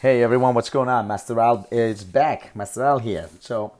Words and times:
Hey 0.00 0.22
everyone, 0.22 0.54
what's 0.54 0.70
going 0.70 0.88
on? 0.88 1.08
Master 1.08 1.40
Al 1.40 1.66
is 1.72 2.04
back. 2.04 2.54
Master 2.54 2.84
Al 2.84 3.00
here. 3.00 3.28
So, 3.40 3.72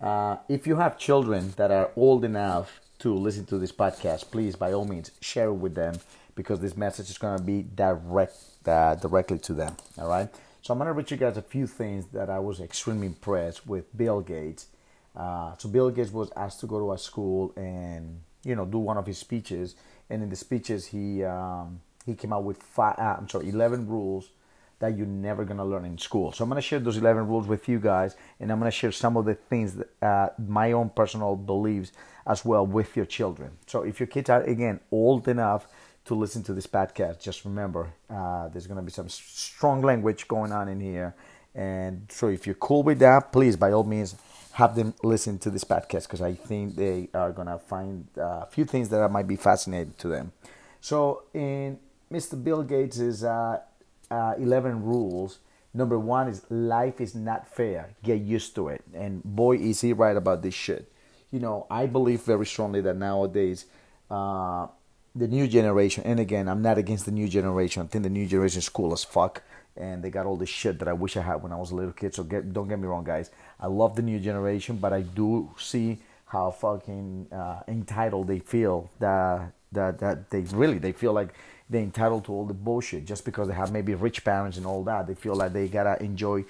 uh, 0.00 0.38
if 0.48 0.66
you 0.66 0.76
have 0.76 0.96
children 0.96 1.52
that 1.58 1.70
are 1.70 1.90
old 1.96 2.24
enough 2.24 2.80
to 3.00 3.12
listen 3.12 3.44
to 3.44 3.58
this 3.58 3.70
podcast, 3.70 4.30
please, 4.30 4.56
by 4.56 4.72
all 4.72 4.86
means, 4.86 5.10
share 5.20 5.48
it 5.48 5.52
with 5.56 5.74
them 5.74 5.96
because 6.34 6.60
this 6.60 6.78
message 6.78 7.10
is 7.10 7.18
going 7.18 7.36
to 7.36 7.44
be 7.44 7.62
direct 7.62 8.36
uh, 8.64 8.94
directly 8.94 9.38
to 9.40 9.52
them. 9.52 9.76
All 9.98 10.08
right. 10.08 10.30
So 10.62 10.72
I'm 10.72 10.78
going 10.78 10.86
to 10.86 10.94
read 10.94 11.10
you 11.10 11.18
guys 11.18 11.36
a 11.36 11.42
few 11.42 11.66
things 11.66 12.06
that 12.14 12.30
I 12.30 12.38
was 12.38 12.58
extremely 12.58 13.08
impressed 13.08 13.66
with 13.66 13.94
Bill 13.94 14.22
Gates. 14.22 14.68
Uh, 15.14 15.58
so 15.58 15.68
Bill 15.68 15.90
Gates 15.90 16.10
was 16.10 16.30
asked 16.36 16.60
to 16.60 16.66
go 16.66 16.78
to 16.78 16.92
a 16.92 16.98
school 16.98 17.52
and 17.54 18.22
you 18.44 18.54
know 18.54 18.64
do 18.64 18.78
one 18.78 18.96
of 18.96 19.04
his 19.04 19.18
speeches, 19.18 19.74
and 20.08 20.22
in 20.22 20.30
the 20.30 20.36
speeches 20.36 20.86
he 20.86 21.22
um, 21.22 21.82
he 22.06 22.14
came 22.14 22.32
out 22.32 22.44
with 22.44 22.62
five. 22.62 22.98
Uh, 22.98 23.16
I'm 23.18 23.28
sorry, 23.28 23.50
eleven 23.50 23.86
rules 23.86 24.30
that 24.80 24.96
you're 24.96 25.06
never 25.06 25.44
going 25.44 25.58
to 25.58 25.64
learn 25.64 25.84
in 25.84 25.96
school. 25.96 26.32
So 26.32 26.42
I'm 26.42 26.50
going 26.50 26.60
to 26.60 26.66
share 26.66 26.80
those 26.80 26.96
11 26.96 27.28
rules 27.28 27.46
with 27.46 27.68
you 27.68 27.78
guys, 27.78 28.16
and 28.40 28.50
I'm 28.50 28.58
going 28.58 28.70
to 28.70 28.76
share 28.76 28.90
some 28.90 29.16
of 29.16 29.26
the 29.26 29.34
things, 29.34 29.74
that, 29.74 29.88
uh, 30.02 30.28
my 30.38 30.72
own 30.72 30.90
personal 30.90 31.36
beliefs 31.36 31.92
as 32.26 32.44
well 32.44 32.66
with 32.66 32.96
your 32.96 33.04
children. 33.04 33.52
So 33.66 33.82
if 33.82 34.00
your 34.00 34.06
kids 34.06 34.30
are, 34.30 34.42
again, 34.42 34.80
old 34.90 35.28
enough 35.28 35.68
to 36.06 36.14
listen 36.14 36.42
to 36.44 36.54
this 36.54 36.66
podcast, 36.66 37.20
just 37.20 37.44
remember 37.44 37.92
uh, 38.08 38.48
there's 38.48 38.66
going 38.66 38.78
to 38.78 38.82
be 38.82 38.90
some 38.90 39.08
strong 39.08 39.82
language 39.82 40.26
going 40.26 40.50
on 40.50 40.68
in 40.68 40.80
here. 40.80 41.14
And 41.54 42.06
so 42.08 42.28
if 42.28 42.46
you're 42.46 42.54
cool 42.54 42.82
with 42.82 42.98
that, 43.00 43.32
please, 43.32 43.56
by 43.56 43.72
all 43.72 43.84
means, 43.84 44.14
have 44.52 44.74
them 44.76 44.94
listen 45.02 45.38
to 45.40 45.50
this 45.50 45.64
podcast 45.64 46.04
because 46.04 46.22
I 46.22 46.32
think 46.32 46.74
they 46.76 47.08
are 47.12 47.32
going 47.32 47.48
to 47.48 47.58
find 47.58 48.06
uh, 48.16 48.22
a 48.42 48.48
few 48.50 48.64
things 48.64 48.88
that 48.88 49.10
might 49.10 49.26
be 49.26 49.36
fascinating 49.36 49.94
to 49.98 50.08
them. 50.08 50.32
So 50.80 51.24
in 51.34 51.78
Mr. 52.10 52.42
Bill 52.42 52.62
Gates 52.62 52.98
is 52.98 53.24
uh, 53.24 53.60
uh, 54.10 54.34
11 54.38 54.84
rules. 54.84 55.38
Number 55.72 55.98
one 55.98 56.28
is 56.28 56.44
life 56.50 57.00
is 57.00 57.14
not 57.14 57.48
fair. 57.48 57.90
Get 58.02 58.20
used 58.20 58.54
to 58.56 58.68
it. 58.68 58.82
And 58.92 59.22
boy, 59.22 59.56
is 59.56 59.80
he 59.80 59.92
right 59.92 60.16
about 60.16 60.42
this 60.42 60.54
shit. 60.54 60.90
You 61.30 61.38
know, 61.38 61.66
I 61.70 61.86
believe 61.86 62.22
very 62.22 62.46
strongly 62.46 62.80
that 62.80 62.96
nowadays, 62.96 63.66
uh, 64.10 64.66
the 65.14 65.28
new 65.28 65.46
generation, 65.46 66.02
and 66.04 66.18
again, 66.18 66.48
I'm 66.48 66.62
not 66.62 66.78
against 66.78 67.04
the 67.04 67.12
new 67.12 67.28
generation. 67.28 67.82
I 67.82 67.86
think 67.86 68.02
the 68.04 68.10
new 68.10 68.26
generation 68.26 68.58
is 68.58 68.68
cool 68.68 68.92
as 68.92 69.04
fuck. 69.04 69.42
And 69.76 70.02
they 70.02 70.10
got 70.10 70.26
all 70.26 70.36
this 70.36 70.48
shit 70.48 70.80
that 70.80 70.88
I 70.88 70.92
wish 70.92 71.16
I 71.16 71.22
had 71.22 71.36
when 71.36 71.52
I 71.52 71.56
was 71.56 71.70
a 71.70 71.76
little 71.76 71.92
kid. 71.92 72.14
So 72.14 72.24
get, 72.24 72.52
don't 72.52 72.68
get 72.68 72.80
me 72.80 72.88
wrong, 72.88 73.04
guys. 73.04 73.30
I 73.60 73.68
love 73.68 73.94
the 73.94 74.02
new 74.02 74.18
generation, 74.18 74.76
but 74.76 74.92
I 74.92 75.02
do 75.02 75.50
see 75.56 75.98
how 76.26 76.50
fucking 76.50 77.28
uh, 77.32 77.60
entitled 77.68 78.26
they 78.26 78.40
feel 78.40 78.90
that 78.98 79.52
that 79.72 79.98
that 79.98 80.30
they 80.30 80.40
really 80.52 80.78
they 80.78 80.92
feel 80.92 81.12
like 81.12 81.34
they're 81.68 81.82
entitled 81.82 82.24
to 82.24 82.32
all 82.32 82.44
the 82.44 82.54
bullshit 82.54 83.04
just 83.04 83.24
because 83.24 83.48
they 83.48 83.54
have 83.54 83.70
maybe 83.72 83.94
rich 83.94 84.24
parents 84.24 84.56
and 84.56 84.66
all 84.66 84.82
that. 84.84 85.06
They 85.06 85.14
feel 85.14 85.36
like 85.36 85.52
they 85.52 85.68
gotta 85.68 86.02
enjoy 86.02 86.44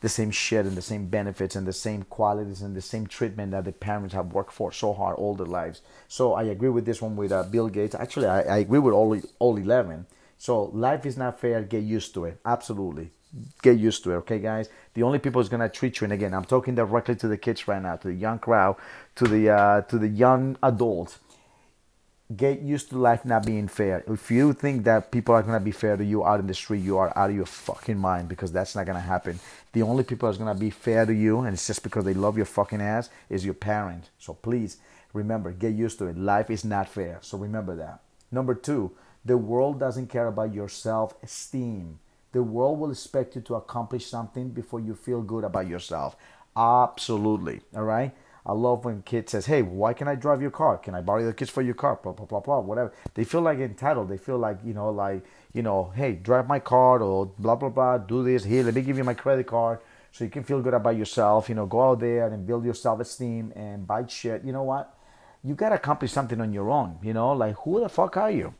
the 0.00 0.08
same 0.08 0.30
shit 0.30 0.66
and 0.66 0.76
the 0.76 0.82
same 0.82 1.06
benefits 1.06 1.56
and 1.56 1.66
the 1.66 1.72
same 1.72 2.02
qualities 2.02 2.60
and 2.60 2.76
the 2.76 2.82
same 2.82 3.06
treatment 3.06 3.52
that 3.52 3.64
the 3.64 3.72
parents 3.72 4.12
have 4.12 4.32
worked 4.34 4.52
for 4.52 4.70
so 4.70 4.92
hard 4.92 5.16
all 5.16 5.34
their 5.34 5.46
lives. 5.46 5.80
So 6.08 6.34
I 6.34 6.42
agree 6.42 6.68
with 6.68 6.84
this 6.84 7.00
one 7.00 7.16
with 7.16 7.32
uh, 7.32 7.44
Bill 7.44 7.68
Gates. 7.68 7.94
Actually, 7.94 8.26
I, 8.26 8.40
I 8.42 8.58
agree 8.58 8.80
with 8.80 8.92
all 8.92 9.18
all 9.38 9.56
eleven. 9.56 10.06
So 10.36 10.64
life 10.64 11.06
is 11.06 11.16
not 11.16 11.40
fair. 11.40 11.62
Get 11.62 11.84
used 11.84 12.12
to 12.14 12.24
it. 12.24 12.38
Absolutely, 12.44 13.12
get 13.62 13.78
used 13.78 14.02
to 14.04 14.10
it. 14.10 14.16
Okay, 14.16 14.40
guys. 14.40 14.68
The 14.94 15.04
only 15.04 15.20
people 15.20 15.40
who's 15.40 15.48
gonna 15.48 15.68
treat 15.68 16.00
you, 16.00 16.04
and 16.04 16.12
again, 16.12 16.34
I'm 16.34 16.44
talking 16.44 16.74
directly 16.74 17.14
to 17.16 17.28
the 17.28 17.38
kids 17.38 17.66
right 17.68 17.80
now, 17.80 17.96
to 17.96 18.08
the 18.08 18.14
young 18.14 18.40
crowd, 18.40 18.76
to 19.14 19.24
the 19.26 19.50
uh, 19.50 19.80
to 19.82 19.98
the 19.98 20.08
young 20.08 20.58
adults 20.62 21.20
get 22.34 22.60
used 22.60 22.88
to 22.90 22.98
life 22.98 23.24
not 23.24 23.44
being 23.44 23.68
fair. 23.68 24.02
If 24.06 24.30
you 24.30 24.52
think 24.54 24.84
that 24.84 25.10
people 25.10 25.34
are 25.34 25.42
gonna 25.42 25.60
be 25.60 25.72
fair 25.72 25.96
to 25.96 26.04
you 26.04 26.24
out 26.24 26.40
in 26.40 26.46
the 26.46 26.54
street, 26.54 26.82
you 26.82 26.96
are 26.96 27.12
out 27.16 27.30
of 27.30 27.36
your 27.36 27.46
fucking 27.46 27.98
mind 27.98 28.28
because 28.28 28.50
that's 28.50 28.74
not 28.74 28.86
gonna 28.86 29.00
happen. 29.00 29.38
The 29.72 29.82
only 29.82 30.04
people 30.04 30.28
that's 30.28 30.38
gonna 30.38 30.54
be 30.54 30.70
fair 30.70 31.04
to 31.04 31.12
you, 31.12 31.40
and 31.40 31.52
it's 31.52 31.66
just 31.66 31.82
because 31.82 32.04
they 32.04 32.14
love 32.14 32.36
your 32.36 32.46
fucking 32.46 32.80
ass, 32.80 33.10
is 33.28 33.44
your 33.44 33.54
parents. 33.54 34.08
So 34.18 34.34
please 34.34 34.78
remember, 35.12 35.52
get 35.52 35.74
used 35.74 35.98
to 35.98 36.06
it. 36.06 36.16
Life 36.16 36.50
is 36.50 36.64
not 36.64 36.88
fair. 36.88 37.18
So 37.20 37.36
remember 37.36 37.76
that. 37.76 38.00
Number 38.30 38.54
two, 38.54 38.92
the 39.24 39.36
world 39.36 39.78
doesn't 39.78 40.08
care 40.08 40.26
about 40.26 40.54
your 40.54 40.68
self 40.68 41.14
esteem. 41.22 41.98
The 42.32 42.42
world 42.42 42.80
will 42.80 42.90
expect 42.90 43.36
you 43.36 43.42
to 43.42 43.54
accomplish 43.54 44.06
something 44.06 44.48
before 44.48 44.80
you 44.80 44.94
feel 44.94 45.22
good 45.22 45.44
about 45.44 45.68
yourself. 45.68 46.16
Absolutely. 46.56 47.60
All 47.76 47.84
right. 47.84 48.12
I 48.46 48.52
love 48.52 48.84
when 48.84 49.02
kids 49.02 49.32
says, 49.32 49.46
"Hey, 49.46 49.62
why 49.62 49.94
can 49.94 50.06
I 50.06 50.14
drive 50.16 50.42
your 50.42 50.50
car? 50.50 50.76
Can 50.76 50.94
I 50.94 51.00
borrow 51.00 51.24
the 51.24 51.32
kids 51.32 51.50
for 51.50 51.62
your 51.62 51.74
car?" 51.74 51.98
Blah 52.02 52.12
blah 52.12 52.26
blah 52.26 52.40
blah. 52.40 52.60
Whatever. 52.60 52.92
They 53.14 53.24
feel 53.24 53.40
like 53.40 53.58
entitled. 53.58 54.08
They 54.08 54.18
feel 54.18 54.38
like 54.38 54.58
you 54.64 54.74
know, 54.74 54.90
like 54.90 55.24
you 55.52 55.62
know, 55.62 55.92
hey, 55.94 56.12
drive 56.12 56.46
my 56.46 56.58
car 56.58 57.00
or 57.02 57.26
blah 57.38 57.56
blah 57.56 57.70
blah. 57.70 57.98
Do 57.98 58.22
this 58.22 58.44
here. 58.44 58.62
Let 58.64 58.74
me 58.74 58.82
give 58.82 58.98
you 58.98 59.04
my 59.04 59.14
credit 59.14 59.46
card 59.46 59.78
so 60.12 60.24
you 60.24 60.30
can 60.30 60.44
feel 60.44 60.60
good 60.60 60.74
about 60.74 60.96
yourself. 60.96 61.48
You 61.48 61.54
know, 61.54 61.66
go 61.66 61.90
out 61.90 62.00
there 62.00 62.28
and 62.28 62.46
build 62.46 62.64
your 62.64 62.74
self 62.74 63.00
esteem 63.00 63.52
and 63.56 63.86
buy 63.86 64.06
shit. 64.06 64.44
You 64.44 64.52
know 64.52 64.62
what? 64.64 64.94
You 65.42 65.54
gotta 65.54 65.76
accomplish 65.76 66.12
something 66.12 66.40
on 66.40 66.52
your 66.52 66.70
own. 66.70 66.98
You 67.02 67.14
know, 67.14 67.32
like 67.32 67.56
who 67.56 67.80
the 67.80 67.88
fuck 67.88 68.16
are 68.18 68.30
you? 68.30 68.54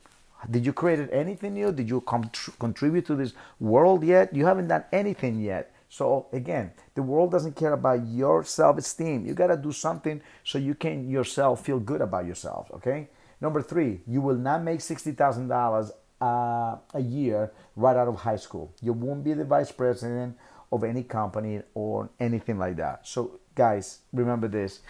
Did 0.51 0.67
you 0.67 0.73
create 0.73 1.09
anything 1.13 1.55
new? 1.55 1.73
Did 1.73 1.89
you 1.89 2.01
come 2.03 2.31
contribute 2.59 3.07
to 3.07 3.17
this 3.17 3.33
world 3.61 4.05
yet? 4.05 4.35
You 4.35 4.47
haven't 4.47 4.69
done 4.69 4.85
anything 4.93 5.41
yet. 5.41 5.74
So 5.95 6.27
again, 6.33 6.73
the 6.97 7.05
world 7.05 7.31
doesn't 7.31 7.55
care 7.55 7.73
about 7.73 8.05
your 8.09 8.43
self-esteem. 8.43 9.27
You 9.27 9.33
got 9.33 9.47
to 9.47 9.57
do 9.57 9.71
something 9.71 10.21
so 10.43 10.59
you 10.59 10.75
can 10.75 11.09
yourself 11.09 11.65
feel 11.65 11.79
good 11.79 12.01
about 12.01 12.27
yourself, 12.27 12.69
okay? 12.75 13.11
Number 13.41 13.63
3, 13.63 14.01
you 14.09 14.21
will 14.21 14.35
not 14.35 14.65
make 14.65 14.81
$60,000 14.81 15.93
uh, 16.21 16.79
a 16.95 17.01
year 17.01 17.53
right 17.77 17.97
out 17.97 18.09
of 18.09 18.17
high 18.17 18.35
school. 18.35 18.75
You 18.83 18.93
won't 18.93 19.23
be 19.23 19.35
the 19.35 19.45
vice 19.45 19.71
president 19.71 20.37
of 20.73 20.83
any 20.83 21.05
company 21.05 21.63
or 21.75 22.11
anything 22.19 22.59
like 22.59 22.75
that. 22.79 23.07
So 23.07 23.39
guys, 23.55 24.01
remember 24.13 24.49
this 24.49 24.81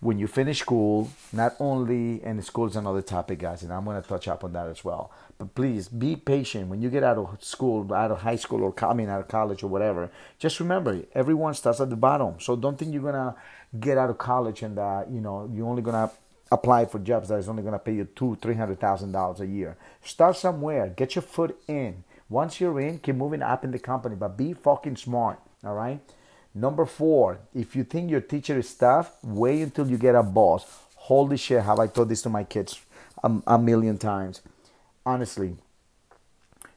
when 0.00 0.18
you 0.18 0.26
finish 0.26 0.60
school, 0.60 1.10
not 1.32 1.56
only, 1.58 2.22
and 2.22 2.42
school 2.44 2.66
is 2.66 2.76
another 2.76 3.00
topic, 3.00 3.38
guys, 3.38 3.62
and 3.62 3.72
I'm 3.72 3.84
going 3.84 4.00
to 4.00 4.06
touch 4.06 4.28
up 4.28 4.44
on 4.44 4.52
that 4.52 4.68
as 4.68 4.84
well. 4.84 5.10
But 5.38 5.54
please 5.54 5.88
be 5.88 6.16
patient 6.16 6.68
when 6.68 6.80
you 6.80 6.90
get 6.90 7.02
out 7.02 7.18
of 7.18 7.42
school, 7.42 7.92
out 7.92 8.10
of 8.10 8.20
high 8.20 8.36
school, 8.36 8.62
or 8.62 8.72
coming 8.72 9.08
out 9.08 9.20
of 9.20 9.28
college 9.28 9.62
or 9.62 9.66
whatever. 9.66 10.10
Just 10.38 10.60
remember, 10.60 11.02
everyone 11.14 11.54
starts 11.54 11.80
at 11.80 11.90
the 11.90 11.96
bottom. 11.96 12.38
So 12.38 12.54
don't 12.56 12.78
think 12.78 12.92
you're 12.92 13.02
to 13.12 13.34
get 13.80 13.98
out 13.98 14.10
of 14.10 14.18
college 14.18 14.62
and, 14.62 14.78
uh, 14.78 15.04
you 15.10 15.20
know, 15.20 15.50
you're 15.52 15.66
only 15.66 15.82
to 15.82 16.10
apply 16.52 16.84
for 16.84 17.00
jobs 17.00 17.28
that 17.28 17.38
is 17.38 17.48
only 17.48 17.62
to 17.64 17.78
pay 17.78 17.94
you 17.94 18.04
two, 18.04 18.38
three 18.40 18.54
hundred 18.54 18.78
thousand 18.78 19.10
dollars 19.12 19.40
a 19.40 19.46
year. 19.46 19.76
Start 20.04 20.36
somewhere. 20.36 20.88
Get 20.88 21.16
your 21.16 21.22
foot 21.22 21.58
in. 21.66 22.04
Once 22.28 22.60
you're 22.60 22.80
in, 22.80 22.98
keep 22.98 23.16
moving 23.16 23.42
up 23.42 23.64
in 23.64 23.70
the 23.72 23.78
company, 23.78 24.14
but 24.14 24.36
be 24.36 24.52
fucking 24.52 24.96
smart. 24.96 25.40
All 25.64 25.74
right. 25.74 26.00
Number 26.54 26.86
four, 26.86 27.40
if 27.52 27.74
you 27.74 27.82
think 27.82 28.10
your 28.10 28.20
teacher 28.20 28.56
is 28.56 28.72
tough, 28.74 29.16
wait 29.24 29.62
until 29.62 29.90
you 29.90 29.98
get 29.98 30.14
a 30.14 30.22
boss. 30.22 30.64
Holy 30.94 31.36
shit, 31.36 31.62
have 31.64 31.80
I 31.80 31.88
told 31.88 32.08
this 32.08 32.22
to 32.22 32.28
my 32.30 32.44
kids 32.44 32.80
a, 33.22 33.32
a 33.48 33.58
million 33.58 33.98
times. 33.98 34.40
Honestly, 35.06 35.56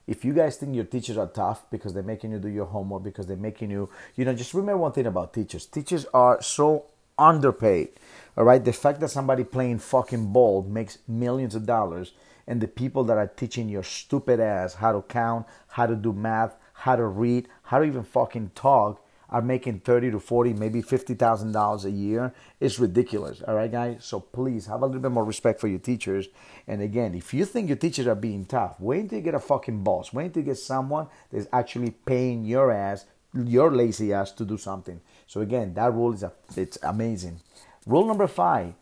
if 0.06 0.24
you 0.24 0.34
guys 0.34 0.58
think 0.58 0.76
your 0.76 0.86
teachers 0.86 1.18
are 1.18 1.28
tough 1.28 1.70
because 1.70 1.94
they're 1.94 2.04
making 2.04 2.32
you 2.32 2.40
do 2.40 2.48
your 2.48 2.66
homework, 2.66 3.04
because 3.04 3.28
they're 3.28 3.38
making 3.38 3.72
you, 3.72 3.90
you 4.16 4.26
know, 4.26 4.34
just 4.34 4.54
remember 4.54 4.78
one 4.78 4.92
thing 4.92 5.06
about 5.06 5.34
teachers. 5.34 5.66
Teachers 5.66 6.06
are 6.14 6.42
so 6.42 6.86
underpaid. 7.18 7.90
All 8.38 8.44
right, 8.44 8.64
the 8.64 8.74
fact 8.74 9.00
that 9.02 9.10
somebody 9.10 9.44
playing 9.44 9.80
fucking 9.80 10.32
ball 10.32 10.64
makes 10.64 11.00
millions 11.08 11.56
of 11.56 11.66
dollars, 11.66 12.14
and 12.48 12.62
the 12.62 12.68
people 12.68 13.04
that 13.06 13.18
are 13.18 13.28
teaching 13.28 13.68
your 13.68 13.84
stupid 13.84 14.40
ass 14.40 14.76
how 14.76 14.94
to 14.94 15.02
count, 15.02 15.46
how 15.70 15.86
to 15.86 15.96
do 15.96 16.14
math, 16.14 16.56
how 16.74 16.96
to 16.96 17.06
read, 17.06 17.48
how 17.64 17.80
to 17.80 17.86
even 17.86 18.04
fucking 18.04 18.52
talk 18.56 19.04
are 19.30 19.42
making 19.42 19.80
thirty 19.82 20.10
to 20.12 20.20
forty, 20.20 20.54
maybe 20.54 20.82
fifty 20.82 21.14
thousand 21.14 21.52
dollars 21.52 21.86
a 21.86 21.92
year. 21.92 22.34
It's 22.60 22.80
ridiculous. 22.80 23.42
All 23.42 23.56
right, 23.56 23.72
guys. 23.72 24.06
So 24.06 24.20
please 24.20 24.66
have 24.68 24.82
a 24.82 24.86
little 24.86 25.02
bit 25.02 25.12
more 25.12 25.26
respect 25.26 25.60
for 25.60 25.68
your 25.68 25.80
teachers. 25.80 26.28
And 26.68 26.82
again, 26.82 27.14
if 27.16 27.34
you 27.34 27.46
think 27.46 27.68
your 27.68 27.78
teachers 27.78 28.08
are 28.08 28.16
being 28.16 28.46
tough, 28.46 28.80
wait 28.80 29.02
until 29.02 29.20
you 29.20 29.24
get 29.24 29.36
a 29.36 29.40
fucking 29.40 29.84
boss. 29.84 30.14
Wait 30.14 30.26
until 30.26 30.44
you 30.44 30.48
get 30.48 30.58
someone 30.58 31.08
that's 31.32 31.48
actually 31.52 31.92
paying 31.92 32.46
your 32.46 32.72
ass, 32.72 33.06
your 33.34 33.72
lazy 33.72 34.14
ass, 34.14 34.32
to 34.34 34.46
do 34.46 34.58
something. 34.58 35.02
So 35.28 35.42
again, 35.42 35.74
that 35.74 35.94
rule 35.94 36.14
is 36.14 36.24
a, 36.24 36.32
it's 36.56 36.78
amazing. 36.84 37.42
Rule 37.86 38.06
number 38.06 38.28
five. 38.28 38.74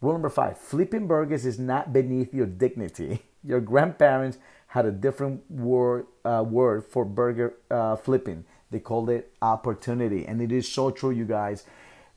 Rule 0.00 0.12
number 0.12 0.30
five: 0.30 0.58
flipping 0.58 1.06
burgers 1.06 1.44
is 1.44 1.58
not 1.58 1.92
beneath 1.92 2.32
your 2.32 2.46
dignity. 2.46 3.22
Your 3.44 3.60
grandparents 3.60 4.36
had 4.68 4.84
a 4.84 4.90
different 4.90 5.48
word 5.50 6.06
uh, 6.24 6.44
word 6.46 6.84
for 6.84 7.04
burger 7.04 7.54
uh, 7.70 7.96
flipping 7.96 8.44
they 8.70 8.80
called 8.80 9.10
it 9.10 9.32
opportunity. 9.40 10.26
And 10.26 10.40
it 10.40 10.52
is 10.52 10.68
so 10.68 10.90
true, 10.90 11.10
you 11.10 11.24
guys. 11.24 11.64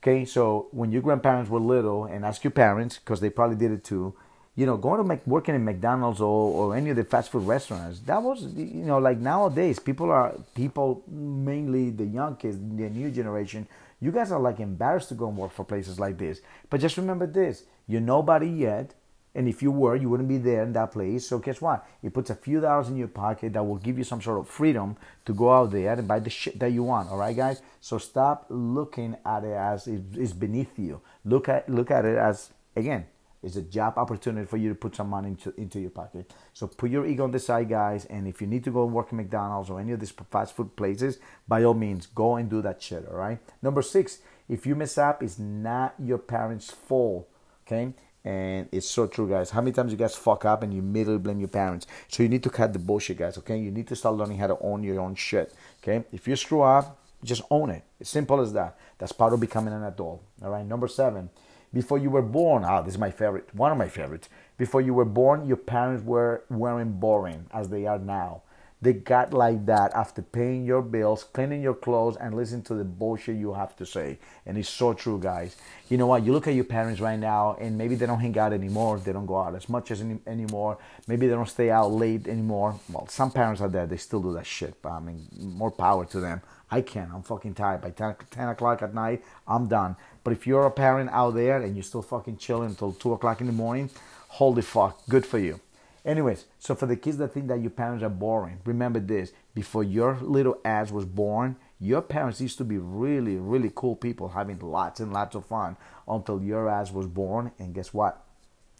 Okay, 0.01 0.25
so 0.25 0.67
when 0.71 0.91
your 0.91 1.01
grandparents 1.01 1.49
were 1.49 1.59
little, 1.59 2.05
and 2.05 2.25
ask 2.25 2.43
your 2.43 2.51
parents, 2.51 2.97
because 2.97 3.19
they 3.19 3.29
probably 3.29 3.55
did 3.55 3.71
it 3.71 3.83
too, 3.83 4.15
you 4.55 4.65
know, 4.65 4.75
going 4.75 4.97
to 4.97 5.07
make, 5.07 5.25
working 5.25 5.55
in 5.55 5.63
McDonald's 5.63 6.19
or, 6.19 6.25
or 6.71 6.75
any 6.75 6.89
of 6.89 6.95
the 6.95 7.03
fast 7.03 7.31
food 7.31 7.43
restaurants, 7.43 7.99
that 8.01 8.21
was, 8.21 8.53
you 8.55 8.83
know, 8.83 8.97
like 8.97 9.19
nowadays, 9.19 9.79
people 9.79 10.11
are, 10.11 10.33
people, 10.55 11.03
mainly 11.07 11.91
the 11.91 12.05
young 12.05 12.35
kids, 12.35 12.57
the 12.57 12.89
new 12.89 13.11
generation, 13.11 13.67
you 13.99 14.11
guys 14.11 14.31
are 14.31 14.39
like 14.39 14.59
embarrassed 14.59 15.09
to 15.09 15.15
go 15.15 15.29
and 15.29 15.37
work 15.37 15.51
for 15.51 15.63
places 15.63 15.99
like 15.99 16.17
this. 16.17 16.41
But 16.69 16.81
just 16.81 16.97
remember 16.97 17.27
this 17.27 17.63
you're 17.87 18.01
nobody 18.01 18.47
yet. 18.47 18.93
And 19.33 19.47
if 19.47 19.61
you 19.61 19.71
were, 19.71 19.95
you 19.95 20.09
wouldn't 20.09 20.27
be 20.27 20.37
there 20.37 20.63
in 20.63 20.73
that 20.73 20.91
place. 20.91 21.27
So 21.27 21.39
guess 21.39 21.61
what? 21.61 21.87
It 22.03 22.13
puts 22.13 22.29
a 22.29 22.35
few 22.35 22.59
dollars 22.59 22.89
in 22.89 22.97
your 22.97 23.07
pocket 23.07 23.53
that 23.53 23.63
will 23.63 23.77
give 23.77 23.97
you 23.97 24.03
some 24.03 24.21
sort 24.21 24.39
of 24.39 24.49
freedom 24.49 24.97
to 25.25 25.33
go 25.33 25.51
out 25.51 25.71
there 25.71 25.93
and 25.93 26.07
buy 26.07 26.19
the 26.19 26.29
shit 26.29 26.59
that 26.59 26.71
you 26.71 26.83
want. 26.83 27.09
All 27.09 27.17
right, 27.17 27.35
guys. 27.35 27.61
So 27.79 27.97
stop 27.97 28.45
looking 28.49 29.15
at 29.25 29.43
it 29.43 29.53
as 29.53 29.87
it's 29.87 30.33
beneath 30.33 30.77
you. 30.77 31.01
Look 31.23 31.47
at 31.47 31.69
look 31.69 31.91
at 31.91 32.03
it 32.03 32.17
as 32.17 32.51
again, 32.75 33.05
it's 33.41 33.55
a 33.55 33.61
job 33.61 33.93
opportunity 33.97 34.45
for 34.45 34.57
you 34.57 34.69
to 34.69 34.75
put 34.75 34.95
some 34.95 35.09
money 35.09 35.29
into, 35.29 35.53
into 35.57 35.79
your 35.79 35.89
pocket. 35.89 36.31
So 36.53 36.67
put 36.67 36.91
your 36.91 37.07
ego 37.07 37.23
on 37.23 37.31
the 37.31 37.39
side, 37.39 37.69
guys. 37.69 38.05
And 38.05 38.27
if 38.27 38.41
you 38.41 38.47
need 38.47 38.63
to 38.65 38.71
go 38.71 38.85
work 38.85 39.07
at 39.07 39.13
McDonald's 39.13 39.69
or 39.69 39.79
any 39.79 39.93
of 39.93 39.99
these 39.99 40.13
fast 40.29 40.55
food 40.55 40.75
places, 40.75 41.19
by 41.47 41.63
all 41.63 41.73
means, 41.73 42.05
go 42.05 42.35
and 42.35 42.49
do 42.49 42.61
that 42.61 42.81
shit. 42.81 43.07
All 43.09 43.17
right. 43.17 43.39
Number 43.61 43.81
six, 43.81 44.19
if 44.47 44.67
you 44.67 44.75
mess 44.75 44.97
up, 44.97 45.23
it's 45.23 45.39
not 45.39 45.95
your 45.97 46.19
parents' 46.19 46.69
fault. 46.69 47.27
Okay 47.65 47.93
and 48.23 48.69
it's 48.71 48.89
so 48.89 49.07
true, 49.07 49.27
guys. 49.27 49.49
How 49.49 49.61
many 49.61 49.71
times 49.71 49.91
you 49.91 49.97
guys 49.97 50.15
fuck 50.15 50.45
up 50.45 50.63
and 50.63 50.73
you 50.73 50.79
immediately 50.79 51.17
blame 51.17 51.39
your 51.39 51.49
parents? 51.49 51.87
So 52.07 52.23
you 52.23 52.29
need 52.29 52.43
to 52.43 52.49
cut 52.49 52.73
the 52.73 52.79
bullshit, 52.79 53.17
guys. 53.17 53.37
Okay, 53.39 53.57
you 53.57 53.71
need 53.71 53.87
to 53.87 53.95
start 53.95 54.15
learning 54.15 54.37
how 54.37 54.47
to 54.47 54.57
own 54.61 54.83
your 54.83 54.99
own 54.99 55.15
shit. 55.15 55.53
Okay, 55.81 56.05
if 56.11 56.27
you 56.27 56.35
screw 56.35 56.61
up, 56.61 56.99
just 57.23 57.41
own 57.49 57.69
it. 57.69 57.83
It's 57.99 58.09
simple 58.09 58.39
as 58.39 58.53
that. 58.53 58.77
That's 58.97 59.11
part 59.11 59.33
of 59.33 59.39
becoming 59.39 59.73
an 59.73 59.83
adult. 59.83 60.23
All 60.43 60.51
right. 60.51 60.65
Number 60.65 60.87
seven, 60.87 61.29
before 61.73 61.97
you 61.97 62.09
were 62.09 62.21
born, 62.21 62.63
ah, 62.63 62.81
this 62.81 62.95
is 62.95 62.99
my 62.99 63.11
favorite, 63.11 63.53
one 63.53 63.71
of 63.71 63.77
my 63.77 63.87
favorites. 63.87 64.29
Before 64.57 64.81
you 64.81 64.93
were 64.93 65.05
born, 65.05 65.47
your 65.47 65.57
parents 65.57 66.03
were 66.03 66.43
weren't 66.49 66.99
boring 66.99 67.45
as 67.51 67.69
they 67.69 67.85
are 67.85 67.99
now. 67.99 68.43
They 68.81 68.93
got 68.93 69.31
like 69.31 69.67
that 69.67 69.93
after 69.93 70.23
paying 70.23 70.65
your 70.65 70.81
bills, 70.81 71.23
cleaning 71.23 71.61
your 71.61 71.75
clothes, 71.75 72.17
and 72.17 72.35
listening 72.35 72.63
to 72.63 72.73
the 72.73 72.83
bullshit 72.83 73.35
you 73.37 73.53
have 73.53 73.75
to 73.75 73.85
say. 73.85 74.17
And 74.45 74.57
it's 74.57 74.69
so 74.69 74.93
true, 74.93 75.19
guys. 75.19 75.55
You 75.87 75.97
know 75.97 76.07
what? 76.07 76.23
You 76.23 76.33
look 76.33 76.47
at 76.47 76.55
your 76.55 76.63
parents 76.63 76.99
right 76.99 77.19
now, 77.19 77.57
and 77.61 77.77
maybe 77.77 77.93
they 77.93 78.07
don't 78.07 78.19
hang 78.19 78.37
out 78.39 78.53
anymore. 78.53 78.97
They 78.97 79.13
don't 79.13 79.27
go 79.27 79.39
out 79.39 79.53
as 79.53 79.69
much 79.69 79.91
as 79.91 80.01
any, 80.01 80.17
anymore. 80.25 80.79
Maybe 81.05 81.27
they 81.27 81.35
don't 81.35 81.47
stay 81.47 81.69
out 81.69 81.91
late 81.91 82.27
anymore. 82.27 82.79
Well, 82.91 83.07
some 83.07 83.29
parents 83.29 83.61
are 83.61 83.69
there. 83.69 83.85
They 83.85 83.97
still 83.97 84.21
do 84.21 84.33
that 84.33 84.47
shit. 84.47 84.81
But 84.81 84.93
I 84.93 84.99
mean, 84.99 85.27
more 85.39 85.71
power 85.71 86.05
to 86.05 86.19
them. 86.19 86.41
I 86.71 86.81
can't. 86.81 87.13
I'm 87.13 87.21
fucking 87.21 87.53
tired. 87.53 87.81
By 87.81 87.91
10, 87.91 88.15
10 88.31 88.49
o'clock 88.49 88.81
at 88.81 88.95
night, 88.95 89.23
I'm 89.47 89.67
done. 89.67 89.95
But 90.23 90.33
if 90.33 90.47
you're 90.47 90.65
a 90.65 90.71
parent 90.71 91.11
out 91.11 91.35
there 91.35 91.61
and 91.61 91.75
you're 91.75 91.83
still 91.83 92.01
fucking 92.01 92.37
chilling 92.37 92.69
until 92.69 92.93
2 92.93 93.13
o'clock 93.13 93.41
in 93.41 93.47
the 93.47 93.53
morning, 93.53 93.91
holy 94.29 94.63
fuck, 94.63 95.01
good 95.07 95.25
for 95.25 95.37
you. 95.37 95.59
Anyways, 96.03 96.45
so 96.57 96.73
for 96.73 96.87
the 96.87 96.95
kids 96.95 97.17
that 97.17 97.33
think 97.33 97.47
that 97.47 97.61
your 97.61 97.69
parents 97.69 98.03
are 98.03 98.09
boring, 98.09 98.59
remember 98.65 98.99
this: 98.99 99.33
before 99.53 99.83
your 99.83 100.17
little 100.21 100.57
ass 100.65 100.91
was 100.91 101.05
born, 101.05 101.55
your 101.79 102.01
parents 102.01 102.41
used 102.41 102.57
to 102.57 102.63
be 102.63 102.77
really, 102.77 103.35
really 103.35 103.71
cool 103.73 103.95
people, 103.95 104.29
having 104.29 104.57
lots 104.59 104.99
and 104.99 105.13
lots 105.13 105.35
of 105.35 105.45
fun 105.45 105.77
until 106.07 106.41
your 106.41 106.67
ass 106.67 106.91
was 106.91 107.07
born. 107.07 107.51
And 107.59 107.73
guess 107.73 107.93
what? 107.93 108.23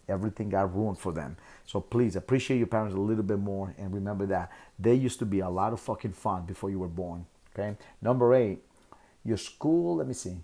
Everything 0.08 0.48
got 0.48 0.74
ruined 0.74 0.98
for 0.98 1.12
them. 1.12 1.36
So 1.64 1.80
please 1.80 2.16
appreciate 2.16 2.58
your 2.58 2.66
parents 2.66 2.94
a 2.94 3.00
little 3.00 3.22
bit 3.22 3.38
more, 3.38 3.72
and 3.78 3.94
remember 3.94 4.26
that 4.26 4.50
they 4.78 4.94
used 4.94 5.20
to 5.20 5.26
be 5.26 5.38
a 5.40 5.48
lot 5.48 5.72
of 5.72 5.80
fucking 5.80 6.14
fun 6.14 6.44
before 6.44 6.70
you 6.70 6.80
were 6.80 6.88
born. 6.88 7.26
Okay. 7.54 7.76
Number 8.00 8.34
eight, 8.34 8.64
your 9.24 9.36
school. 9.36 9.96
Let 9.96 10.08
me 10.08 10.14
see. 10.14 10.38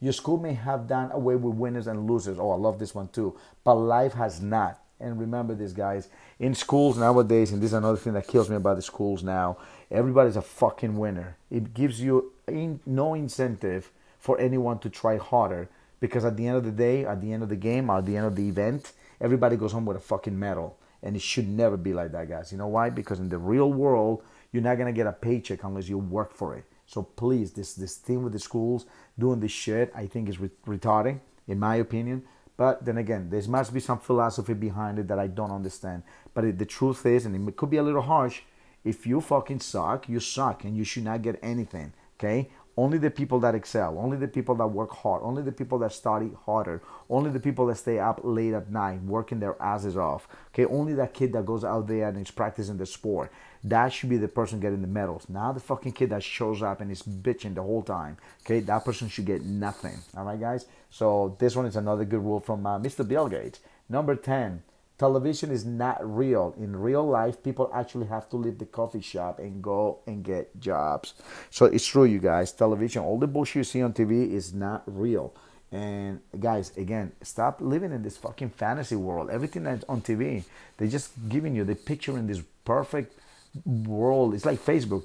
Your 0.00 0.12
school 0.12 0.38
may 0.38 0.54
have 0.54 0.88
done 0.88 1.12
away 1.12 1.36
with 1.36 1.54
winners 1.54 1.86
and 1.86 2.10
losers. 2.10 2.38
Oh, 2.38 2.50
I 2.50 2.56
love 2.56 2.78
this 2.78 2.94
one 2.94 3.08
too. 3.08 3.36
But 3.62 3.74
life 3.74 4.14
has 4.14 4.40
not. 4.40 4.80
And 5.00 5.18
remember 5.18 5.54
this, 5.54 5.72
guys. 5.72 6.08
In 6.38 6.54
schools 6.54 6.98
nowadays, 6.98 7.52
and 7.52 7.62
this 7.62 7.70
is 7.70 7.74
another 7.74 7.96
thing 7.96 8.14
that 8.14 8.26
kills 8.26 8.50
me 8.50 8.56
about 8.56 8.76
the 8.76 8.82
schools 8.82 9.22
now, 9.22 9.58
everybody's 9.90 10.36
a 10.36 10.42
fucking 10.42 10.96
winner. 10.96 11.36
It 11.50 11.72
gives 11.72 12.00
you 12.00 12.32
in, 12.46 12.80
no 12.84 13.14
incentive 13.14 13.92
for 14.18 14.38
anyone 14.40 14.78
to 14.80 14.90
try 14.90 15.16
harder 15.16 15.68
because 16.00 16.24
at 16.24 16.36
the 16.36 16.46
end 16.46 16.56
of 16.56 16.64
the 16.64 16.72
day, 16.72 17.04
at 17.04 17.20
the 17.20 17.32
end 17.32 17.42
of 17.42 17.48
the 17.48 17.56
game, 17.56 17.90
at 17.90 18.06
the 18.06 18.16
end 18.16 18.26
of 18.26 18.36
the 18.36 18.48
event, 18.48 18.92
everybody 19.20 19.56
goes 19.56 19.72
home 19.72 19.86
with 19.86 19.96
a 19.96 20.00
fucking 20.00 20.38
medal. 20.38 20.76
And 21.02 21.14
it 21.14 21.22
should 21.22 21.48
never 21.48 21.76
be 21.76 21.92
like 21.94 22.10
that, 22.12 22.28
guys. 22.28 22.50
You 22.50 22.58
know 22.58 22.66
why? 22.66 22.90
Because 22.90 23.20
in 23.20 23.28
the 23.28 23.38
real 23.38 23.72
world, 23.72 24.24
you're 24.50 24.62
not 24.62 24.78
gonna 24.78 24.92
get 24.92 25.06
a 25.06 25.12
paycheck 25.12 25.62
unless 25.62 25.88
you 25.88 25.98
work 25.98 26.34
for 26.34 26.56
it. 26.56 26.64
So 26.86 27.02
please, 27.02 27.52
this 27.52 27.74
this 27.74 27.96
thing 27.96 28.24
with 28.24 28.32
the 28.32 28.38
schools 28.38 28.86
doing 29.18 29.40
this 29.40 29.52
shit, 29.52 29.92
I 29.94 30.06
think 30.06 30.28
is 30.28 30.40
re- 30.40 30.50
retarding, 30.66 31.20
in 31.46 31.58
my 31.58 31.76
opinion. 31.76 32.24
But 32.58 32.84
then 32.84 32.98
again, 32.98 33.30
there 33.30 33.40
must 33.48 33.72
be 33.72 33.80
some 33.80 34.00
philosophy 34.00 34.52
behind 34.52 34.98
it 34.98 35.08
that 35.08 35.18
I 35.18 35.28
don't 35.28 35.52
understand. 35.52 36.02
But 36.34 36.44
it, 36.44 36.58
the 36.58 36.66
truth 36.66 37.06
is, 37.06 37.24
and 37.24 37.48
it 37.48 37.56
could 37.56 37.70
be 37.70 37.76
a 37.76 37.82
little 37.82 38.02
harsh, 38.02 38.42
if 38.84 39.06
you 39.06 39.20
fucking 39.20 39.60
suck, 39.60 40.08
you 40.08 40.18
suck 40.18 40.64
and 40.64 40.76
you 40.76 40.82
should 40.82 41.04
not 41.04 41.22
get 41.22 41.38
anything. 41.40 41.92
Okay? 42.18 42.50
Only 42.78 42.98
the 42.98 43.10
people 43.10 43.40
that 43.40 43.56
excel, 43.56 43.98
only 43.98 44.16
the 44.16 44.28
people 44.28 44.54
that 44.54 44.68
work 44.68 44.92
hard, 44.92 45.22
only 45.24 45.42
the 45.42 45.50
people 45.50 45.80
that 45.80 45.90
study 45.90 46.30
harder, 46.46 46.80
only 47.10 47.28
the 47.28 47.40
people 47.40 47.66
that 47.66 47.74
stay 47.74 47.98
up 47.98 48.20
late 48.22 48.54
at 48.54 48.70
night 48.70 49.02
working 49.02 49.40
their 49.40 49.60
asses 49.60 49.96
off. 49.96 50.28
Okay, 50.54 50.64
only 50.64 50.94
that 50.94 51.12
kid 51.12 51.32
that 51.32 51.44
goes 51.44 51.64
out 51.64 51.88
there 51.88 52.06
and 52.06 52.16
is 52.16 52.30
practicing 52.30 52.76
the 52.76 52.86
sport. 52.86 53.32
That 53.64 53.92
should 53.92 54.10
be 54.10 54.16
the 54.16 54.28
person 54.28 54.60
getting 54.60 54.80
the 54.80 54.86
medals. 54.86 55.28
Not 55.28 55.54
the 55.54 55.60
fucking 55.60 55.90
kid 55.90 56.10
that 56.10 56.22
shows 56.22 56.62
up 56.62 56.80
and 56.80 56.92
is 56.92 57.02
bitching 57.02 57.56
the 57.56 57.64
whole 57.64 57.82
time. 57.82 58.16
Okay, 58.42 58.60
that 58.60 58.84
person 58.84 59.08
should 59.08 59.26
get 59.26 59.42
nothing. 59.42 59.98
All 60.16 60.24
right, 60.24 60.38
guys. 60.38 60.66
So 60.88 61.34
this 61.40 61.56
one 61.56 61.66
is 61.66 61.74
another 61.74 62.04
good 62.04 62.22
rule 62.22 62.38
from 62.38 62.64
uh, 62.64 62.78
Mr. 62.78 63.06
Bill 63.06 63.28
Gates. 63.28 63.58
Number 63.88 64.14
ten. 64.14 64.62
Television 64.98 65.52
is 65.52 65.64
not 65.64 65.98
real. 66.02 66.54
In 66.58 66.74
real 66.74 67.06
life, 67.06 67.42
people 67.42 67.70
actually 67.72 68.06
have 68.06 68.28
to 68.30 68.36
leave 68.36 68.58
the 68.58 68.66
coffee 68.66 69.00
shop 69.00 69.38
and 69.38 69.62
go 69.62 70.00
and 70.08 70.24
get 70.24 70.58
jobs. 70.58 71.14
So 71.50 71.66
it's 71.66 71.86
true, 71.86 72.04
you 72.04 72.18
guys. 72.18 72.50
Television, 72.50 73.02
all 73.02 73.18
the 73.18 73.28
bullshit 73.28 73.56
you 73.56 73.64
see 73.64 73.82
on 73.82 73.92
TV 73.92 74.32
is 74.32 74.52
not 74.52 74.82
real. 74.86 75.32
And 75.70 76.20
guys, 76.40 76.76
again, 76.76 77.12
stop 77.22 77.60
living 77.60 77.92
in 77.92 78.02
this 78.02 78.16
fucking 78.16 78.50
fantasy 78.50 78.96
world. 78.96 79.30
Everything 79.30 79.64
that's 79.64 79.84
on 79.88 80.00
TV, 80.00 80.42
they're 80.76 80.88
just 80.88 81.12
giving 81.28 81.54
you 81.54 81.62
the 81.62 81.76
picture 81.76 82.18
in 82.18 82.26
this 82.26 82.42
perfect 82.64 83.16
world. 83.64 84.34
It's 84.34 84.46
like 84.46 84.58
Facebook. 84.58 85.04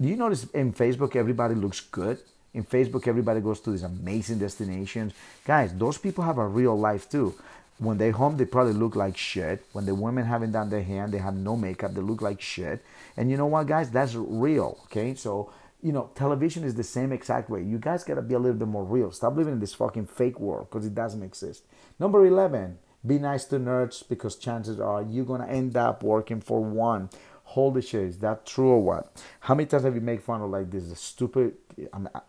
Do 0.00 0.08
you 0.08 0.16
notice 0.16 0.44
in 0.54 0.72
Facebook 0.72 1.16
everybody 1.16 1.54
looks 1.54 1.80
good? 1.80 2.18
In 2.54 2.64
Facebook, 2.64 3.06
everybody 3.06 3.40
goes 3.40 3.60
to 3.60 3.70
these 3.70 3.82
amazing 3.82 4.38
destinations. 4.38 5.12
Guys, 5.44 5.74
those 5.74 5.98
people 5.98 6.24
have 6.24 6.38
a 6.38 6.46
real 6.46 6.78
life 6.78 7.10
too. 7.10 7.34
When 7.78 7.98
they're 7.98 8.12
home, 8.12 8.36
they 8.36 8.46
probably 8.46 8.72
look 8.72 8.96
like 8.96 9.16
shit. 9.16 9.64
When 9.72 9.84
the 9.84 9.94
women 9.94 10.24
haven't 10.24 10.52
done 10.52 10.70
their 10.70 10.82
hair, 10.82 11.06
they 11.06 11.18
have 11.18 11.34
no 11.34 11.56
makeup, 11.56 11.94
they 11.94 12.00
look 12.00 12.22
like 12.22 12.40
shit. 12.40 12.82
And 13.16 13.30
you 13.30 13.36
know 13.36 13.46
what, 13.46 13.66
guys? 13.66 13.90
That's 13.90 14.14
real. 14.14 14.78
Okay, 14.84 15.14
so 15.14 15.50
you 15.82 15.92
know, 15.92 16.10
television 16.14 16.64
is 16.64 16.74
the 16.74 16.82
same 16.82 17.12
exact 17.12 17.50
way. 17.50 17.62
You 17.62 17.78
guys 17.78 18.02
gotta 18.02 18.22
be 18.22 18.34
a 18.34 18.38
little 18.38 18.58
bit 18.58 18.68
more 18.68 18.84
real. 18.84 19.12
Stop 19.12 19.36
living 19.36 19.52
in 19.52 19.60
this 19.60 19.74
fucking 19.74 20.06
fake 20.06 20.40
world 20.40 20.68
because 20.70 20.86
it 20.86 20.94
doesn't 20.94 21.22
exist. 21.22 21.64
Number 22.00 22.26
11, 22.26 22.78
be 23.06 23.18
nice 23.18 23.44
to 23.46 23.58
nerds 23.60 24.02
because 24.08 24.36
chances 24.36 24.80
are 24.80 25.02
you're 25.02 25.24
gonna 25.24 25.46
end 25.46 25.76
up 25.76 26.02
working 26.02 26.40
for 26.40 26.64
one 26.64 27.10
holy 27.56 27.80
shit, 27.80 28.02
is 28.02 28.18
that 28.18 28.44
true 28.44 28.68
or 28.68 28.82
what? 28.82 29.24
How 29.40 29.54
many 29.54 29.66
times 29.66 29.84
have 29.84 29.94
you 29.94 30.02
made 30.02 30.22
fun 30.22 30.42
of 30.42 30.50
like 30.50 30.70
this 30.70 30.84
stupid? 31.00 31.54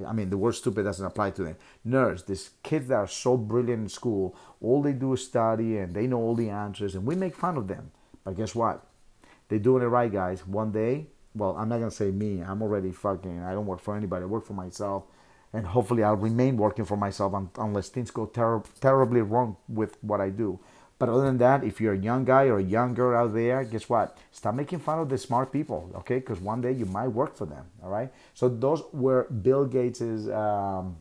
I 0.05 0.13
mean, 0.13 0.29
the 0.29 0.37
word 0.37 0.53
stupid 0.53 0.83
doesn't 0.83 1.05
apply 1.05 1.31
to 1.31 1.43
them. 1.43 1.57
Nerds, 1.85 2.25
these 2.25 2.51
kids 2.63 2.87
that 2.87 2.95
are 2.95 3.07
so 3.07 3.35
brilliant 3.35 3.83
in 3.83 3.89
school, 3.89 4.37
all 4.61 4.81
they 4.81 4.93
do 4.93 5.11
is 5.11 5.25
study 5.25 5.79
and 5.79 5.93
they 5.93 6.07
know 6.07 6.17
all 6.17 6.33
the 6.33 6.49
answers, 6.49 6.95
and 6.95 7.05
we 7.05 7.13
make 7.15 7.35
fun 7.35 7.57
of 7.57 7.67
them. 7.67 7.91
But 8.23 8.37
guess 8.37 8.55
what? 8.55 8.85
They're 9.49 9.59
doing 9.59 9.83
it 9.83 9.87
right, 9.87 10.11
guys. 10.11 10.47
One 10.47 10.71
day, 10.71 11.07
well, 11.35 11.57
I'm 11.57 11.67
not 11.67 11.79
gonna 11.79 11.91
say 11.91 12.09
me. 12.09 12.41
I'm 12.41 12.61
already 12.61 12.93
fucking. 12.93 13.43
I 13.43 13.51
don't 13.51 13.65
work 13.65 13.81
for 13.81 13.97
anybody. 13.97 14.23
I 14.23 14.27
work 14.27 14.45
for 14.45 14.53
myself, 14.53 15.03
and 15.51 15.67
hopefully, 15.67 16.03
I'll 16.03 16.15
remain 16.15 16.55
working 16.55 16.85
for 16.85 16.95
myself 16.95 17.33
unless 17.57 17.89
things 17.89 18.11
go 18.11 18.27
ter- 18.27 18.63
terribly 18.79 19.21
wrong 19.21 19.57
with 19.67 19.97
what 20.01 20.21
I 20.21 20.29
do. 20.29 20.59
But 20.99 21.09
other 21.09 21.25
than 21.25 21.37
that, 21.37 21.63
if 21.63 21.79
you're 21.79 21.93
a 21.93 21.97
young 21.97 22.25
guy 22.25 22.45
or 22.45 22.57
a 22.57 22.63
young 22.63 22.93
girl 22.95 23.15
out 23.17 23.33
there, 23.33 23.63
guess 23.63 23.87
what? 23.87 24.17
Stop 24.31 24.55
making 24.55 24.79
fun 24.79 24.99
of 24.99 25.09
the 25.09 25.17
smart 25.17 25.51
people, 25.51 25.91
okay? 25.95 26.15
Because 26.15 26.39
one 26.39 26.61
day 26.61 26.71
you 26.71 26.85
might 26.85 27.09
work 27.09 27.35
for 27.35 27.45
them, 27.45 27.65
all 27.83 27.89
right? 27.89 28.11
So 28.33 28.49
those 28.49 28.81
were 28.91 29.25
Bill 29.25 29.65
Gates's 29.65 30.27
um, 30.29 30.97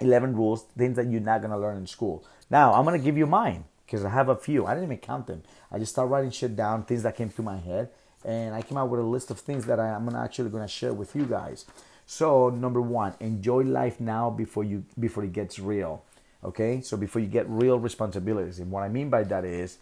11 0.00 0.34
rules, 0.34 0.64
things 0.76 0.96
that 0.96 1.06
you're 1.06 1.20
not 1.20 1.42
gonna 1.42 1.58
learn 1.58 1.76
in 1.76 1.86
school. 1.86 2.24
Now 2.50 2.72
I'm 2.72 2.84
gonna 2.84 2.98
give 2.98 3.18
you 3.18 3.26
mine 3.26 3.64
because 3.84 4.04
I 4.04 4.10
have 4.10 4.28
a 4.28 4.36
few. 4.36 4.66
I 4.66 4.74
didn't 4.74 4.84
even 4.84 4.98
count 4.98 5.26
them. 5.26 5.42
I 5.70 5.78
just 5.78 5.92
started 5.92 6.10
writing 6.10 6.30
shit 6.30 6.56
down, 6.56 6.84
things 6.84 7.02
that 7.02 7.16
came 7.16 7.28
to 7.30 7.42
my 7.42 7.58
head, 7.58 7.90
and 8.24 8.54
I 8.54 8.62
came 8.62 8.78
out 8.78 8.88
with 8.88 9.00
a 9.00 9.04
list 9.04 9.30
of 9.30 9.38
things 9.40 9.66
that 9.66 9.78
I, 9.78 9.88
am 9.88 10.08
actually 10.14 10.50
gonna 10.50 10.68
share 10.68 10.94
with 10.94 11.14
you 11.14 11.24
guys. 11.24 11.66
So 12.06 12.48
number 12.48 12.80
one, 12.80 13.14
enjoy 13.20 13.64
life 13.64 14.00
now 14.00 14.30
before 14.30 14.64
you 14.64 14.84
before 14.98 15.24
it 15.24 15.32
gets 15.34 15.58
real. 15.58 16.02
Okay, 16.44 16.80
so 16.80 16.96
before 16.96 17.20
you 17.20 17.28
get 17.28 17.48
real 17.48 17.78
responsibilities, 17.80 18.60
and 18.60 18.70
what 18.70 18.82
I 18.82 18.88
mean 18.88 19.10
by 19.10 19.24
that 19.24 19.44
is, 19.44 19.78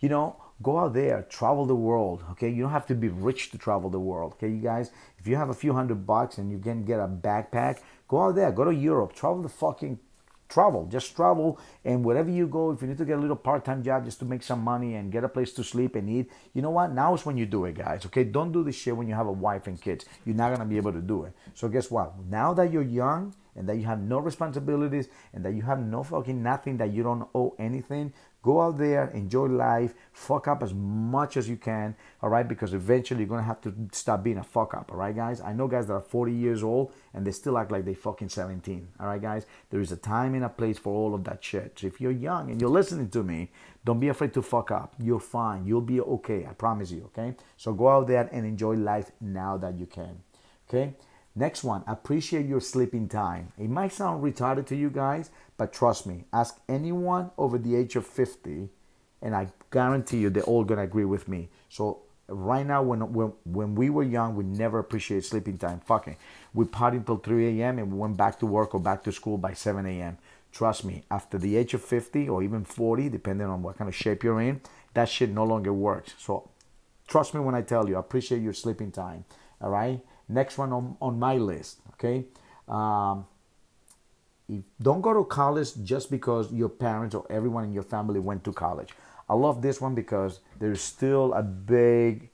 you 0.00 0.08
know, 0.08 0.36
go 0.62 0.78
out 0.78 0.94
there, 0.94 1.26
travel 1.28 1.66
the 1.66 1.74
world. 1.74 2.24
Okay, 2.32 2.48
you 2.48 2.62
don't 2.62 2.72
have 2.72 2.86
to 2.86 2.94
be 2.94 3.08
rich 3.08 3.50
to 3.50 3.58
travel 3.58 3.90
the 3.90 4.00
world. 4.00 4.32
Okay, 4.32 4.48
you 4.48 4.60
guys, 4.60 4.90
if 5.18 5.26
you 5.26 5.36
have 5.36 5.50
a 5.50 5.54
few 5.54 5.72
hundred 5.72 6.06
bucks 6.06 6.38
and 6.38 6.50
you 6.50 6.58
can 6.58 6.84
get 6.84 6.98
a 6.98 7.06
backpack, 7.06 7.78
go 8.08 8.24
out 8.24 8.34
there, 8.34 8.50
go 8.50 8.64
to 8.64 8.74
Europe, 8.74 9.12
travel 9.12 9.42
the 9.42 9.48
fucking 9.48 9.98
travel. 10.48 10.84
Just 10.86 11.14
travel, 11.14 11.58
and 11.84 12.04
wherever 12.04 12.28
you 12.28 12.46
go, 12.46 12.72
if 12.72 12.82
you 12.82 12.88
need 12.88 12.98
to 12.98 13.04
get 13.04 13.16
a 13.16 13.20
little 13.20 13.36
part-time 13.36 13.82
job 13.82 14.04
just 14.04 14.18
to 14.18 14.24
make 14.24 14.42
some 14.42 14.60
money 14.60 14.96
and 14.96 15.12
get 15.12 15.22
a 15.22 15.28
place 15.28 15.52
to 15.52 15.62
sleep 15.62 15.94
and 15.94 16.10
eat, 16.10 16.30
you 16.52 16.60
know 16.60 16.70
what? 16.70 16.92
Now 16.92 17.14
is 17.14 17.24
when 17.24 17.36
you 17.36 17.46
do 17.46 17.64
it, 17.64 17.76
guys. 17.76 18.04
Okay, 18.04 18.24
don't 18.24 18.50
do 18.50 18.64
this 18.64 18.74
shit 18.74 18.96
when 18.96 19.06
you 19.06 19.14
have 19.14 19.28
a 19.28 19.32
wife 19.32 19.68
and 19.68 19.80
kids. 19.80 20.04
You're 20.24 20.34
not 20.34 20.52
gonna 20.52 20.68
be 20.68 20.76
able 20.76 20.92
to 20.92 21.00
do 21.00 21.22
it. 21.22 21.32
So 21.54 21.68
guess 21.68 21.90
what? 21.90 22.18
Now 22.28 22.52
that 22.54 22.72
you're 22.72 22.82
young 22.82 23.34
and 23.60 23.68
that 23.68 23.76
you 23.76 23.84
have 23.84 24.00
no 24.00 24.18
responsibilities 24.18 25.08
and 25.34 25.44
that 25.44 25.52
you 25.52 25.60
have 25.62 25.78
no 25.78 26.02
fucking 26.02 26.42
nothing 26.42 26.78
that 26.78 26.90
you 26.92 27.02
don't 27.02 27.28
owe 27.34 27.54
anything, 27.58 28.12
Go 28.42 28.62
out 28.62 28.78
there, 28.78 29.08
enjoy 29.10 29.46
life, 29.46 29.92
fuck 30.12 30.48
up 30.48 30.62
as 30.62 30.72
much 30.72 31.36
as 31.36 31.46
you 31.46 31.58
can, 31.58 31.94
all 32.22 32.30
right? 32.30 32.48
Because 32.48 32.72
eventually 32.72 33.20
you're 33.20 33.28
gonna 33.28 33.42
have 33.42 33.60
to 33.62 33.74
stop 33.92 34.22
being 34.22 34.38
a 34.38 34.42
fuck 34.42 34.72
up, 34.72 34.90
all 34.90 34.96
right, 34.96 35.14
guys? 35.14 35.42
I 35.42 35.52
know 35.52 35.68
guys 35.68 35.88
that 35.88 35.92
are 35.92 36.00
40 36.00 36.32
years 36.32 36.62
old 36.62 36.92
and 37.12 37.26
they 37.26 37.32
still 37.32 37.58
act 37.58 37.70
like 37.70 37.84
they 37.84 37.92
fucking 37.92 38.30
17, 38.30 38.88
all 38.98 39.08
right, 39.08 39.20
guys? 39.20 39.44
There 39.68 39.80
is 39.80 39.92
a 39.92 39.96
time 39.96 40.34
and 40.34 40.44
a 40.44 40.48
place 40.48 40.78
for 40.78 40.94
all 40.94 41.14
of 41.14 41.24
that 41.24 41.44
shit. 41.44 41.78
So 41.78 41.86
if 41.86 42.00
you're 42.00 42.12
young 42.12 42.50
and 42.50 42.58
you're 42.58 42.70
listening 42.70 43.10
to 43.10 43.22
me, 43.22 43.50
don't 43.84 44.00
be 44.00 44.08
afraid 44.08 44.32
to 44.32 44.42
fuck 44.42 44.70
up. 44.70 44.94
You're 44.98 45.20
fine. 45.20 45.66
You'll 45.66 45.82
be 45.82 46.00
okay. 46.00 46.46
I 46.48 46.54
promise 46.54 46.90
you, 46.90 47.10
okay? 47.12 47.34
So 47.58 47.74
go 47.74 47.88
out 47.88 48.06
there 48.06 48.26
and 48.32 48.46
enjoy 48.46 48.74
life 48.76 49.10
now 49.20 49.58
that 49.58 49.78
you 49.78 49.84
can, 49.84 50.18
okay? 50.66 50.94
Next 51.34 51.62
one, 51.62 51.84
appreciate 51.86 52.46
your 52.46 52.60
sleeping 52.60 53.08
time. 53.08 53.52
It 53.56 53.70
might 53.70 53.92
sound 53.92 54.22
retarded 54.22 54.66
to 54.66 54.76
you 54.76 54.90
guys, 54.90 55.30
but 55.56 55.72
trust 55.72 56.06
me, 56.06 56.24
ask 56.32 56.60
anyone 56.68 57.30
over 57.38 57.56
the 57.56 57.76
age 57.76 57.94
of 57.96 58.06
50, 58.06 58.68
and 59.22 59.34
I 59.36 59.48
guarantee 59.70 60.18
you 60.18 60.30
they're 60.30 60.42
all 60.42 60.64
gonna 60.64 60.82
agree 60.82 61.04
with 61.04 61.28
me. 61.28 61.48
So 61.68 62.02
right 62.28 62.66
now, 62.66 62.82
when 62.82 63.12
when 63.12 63.32
when 63.44 63.74
we 63.74 63.90
were 63.90 64.02
young, 64.02 64.34
we 64.34 64.44
never 64.44 64.78
appreciated 64.78 65.24
sleeping 65.24 65.58
time. 65.58 65.80
Fucking, 65.86 66.16
we 66.52 66.64
partied 66.64 66.96
until 66.96 67.16
3 67.16 67.60
a.m. 67.60 67.78
and 67.78 67.92
we 67.92 67.98
went 67.98 68.16
back 68.16 68.38
to 68.40 68.46
work 68.46 68.74
or 68.74 68.80
back 68.80 69.04
to 69.04 69.12
school 69.12 69.38
by 69.38 69.52
7 69.52 69.86
a.m. 69.86 70.18
Trust 70.52 70.84
me, 70.84 71.04
after 71.10 71.38
the 71.38 71.56
age 71.56 71.74
of 71.74 71.82
50 71.82 72.28
or 72.28 72.42
even 72.42 72.64
40, 72.64 73.08
depending 73.08 73.46
on 73.46 73.62
what 73.62 73.78
kind 73.78 73.88
of 73.88 73.94
shape 73.94 74.24
you're 74.24 74.40
in, 74.40 74.60
that 74.94 75.08
shit 75.08 75.30
no 75.30 75.44
longer 75.44 75.72
works. 75.72 76.14
So 76.18 76.50
trust 77.06 77.34
me 77.34 77.40
when 77.40 77.54
I 77.54 77.62
tell 77.62 77.88
you, 77.88 77.96
appreciate 77.96 78.42
your 78.42 78.52
sleeping 78.52 78.90
time. 78.90 79.24
All 79.60 79.70
right. 79.70 80.00
Next 80.30 80.58
one 80.58 80.72
on, 80.72 80.96
on 81.00 81.18
my 81.18 81.36
list, 81.36 81.80
okay? 81.94 82.24
Um, 82.68 83.26
don't 84.80 85.00
go 85.00 85.12
to 85.12 85.24
college 85.24 85.70
just 85.82 86.10
because 86.10 86.52
your 86.52 86.68
parents 86.68 87.14
or 87.14 87.26
everyone 87.30 87.64
in 87.64 87.72
your 87.72 87.82
family 87.82 88.20
went 88.20 88.44
to 88.44 88.52
college. 88.52 88.90
I 89.28 89.34
love 89.34 89.62
this 89.62 89.80
one 89.80 89.94
because 89.94 90.40
there's 90.58 90.80
still 90.80 91.32
a 91.34 91.42
big. 91.42 92.30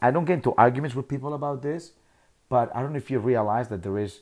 I 0.00 0.10
don't 0.10 0.24
get 0.24 0.34
into 0.34 0.54
arguments 0.56 0.94
with 0.94 1.08
people 1.08 1.34
about 1.34 1.62
this, 1.62 1.92
but 2.48 2.74
I 2.74 2.80
don't 2.80 2.92
know 2.92 2.98
if 2.98 3.10
you 3.10 3.18
realize 3.18 3.68
that 3.68 3.82
there 3.82 3.98
is. 3.98 4.20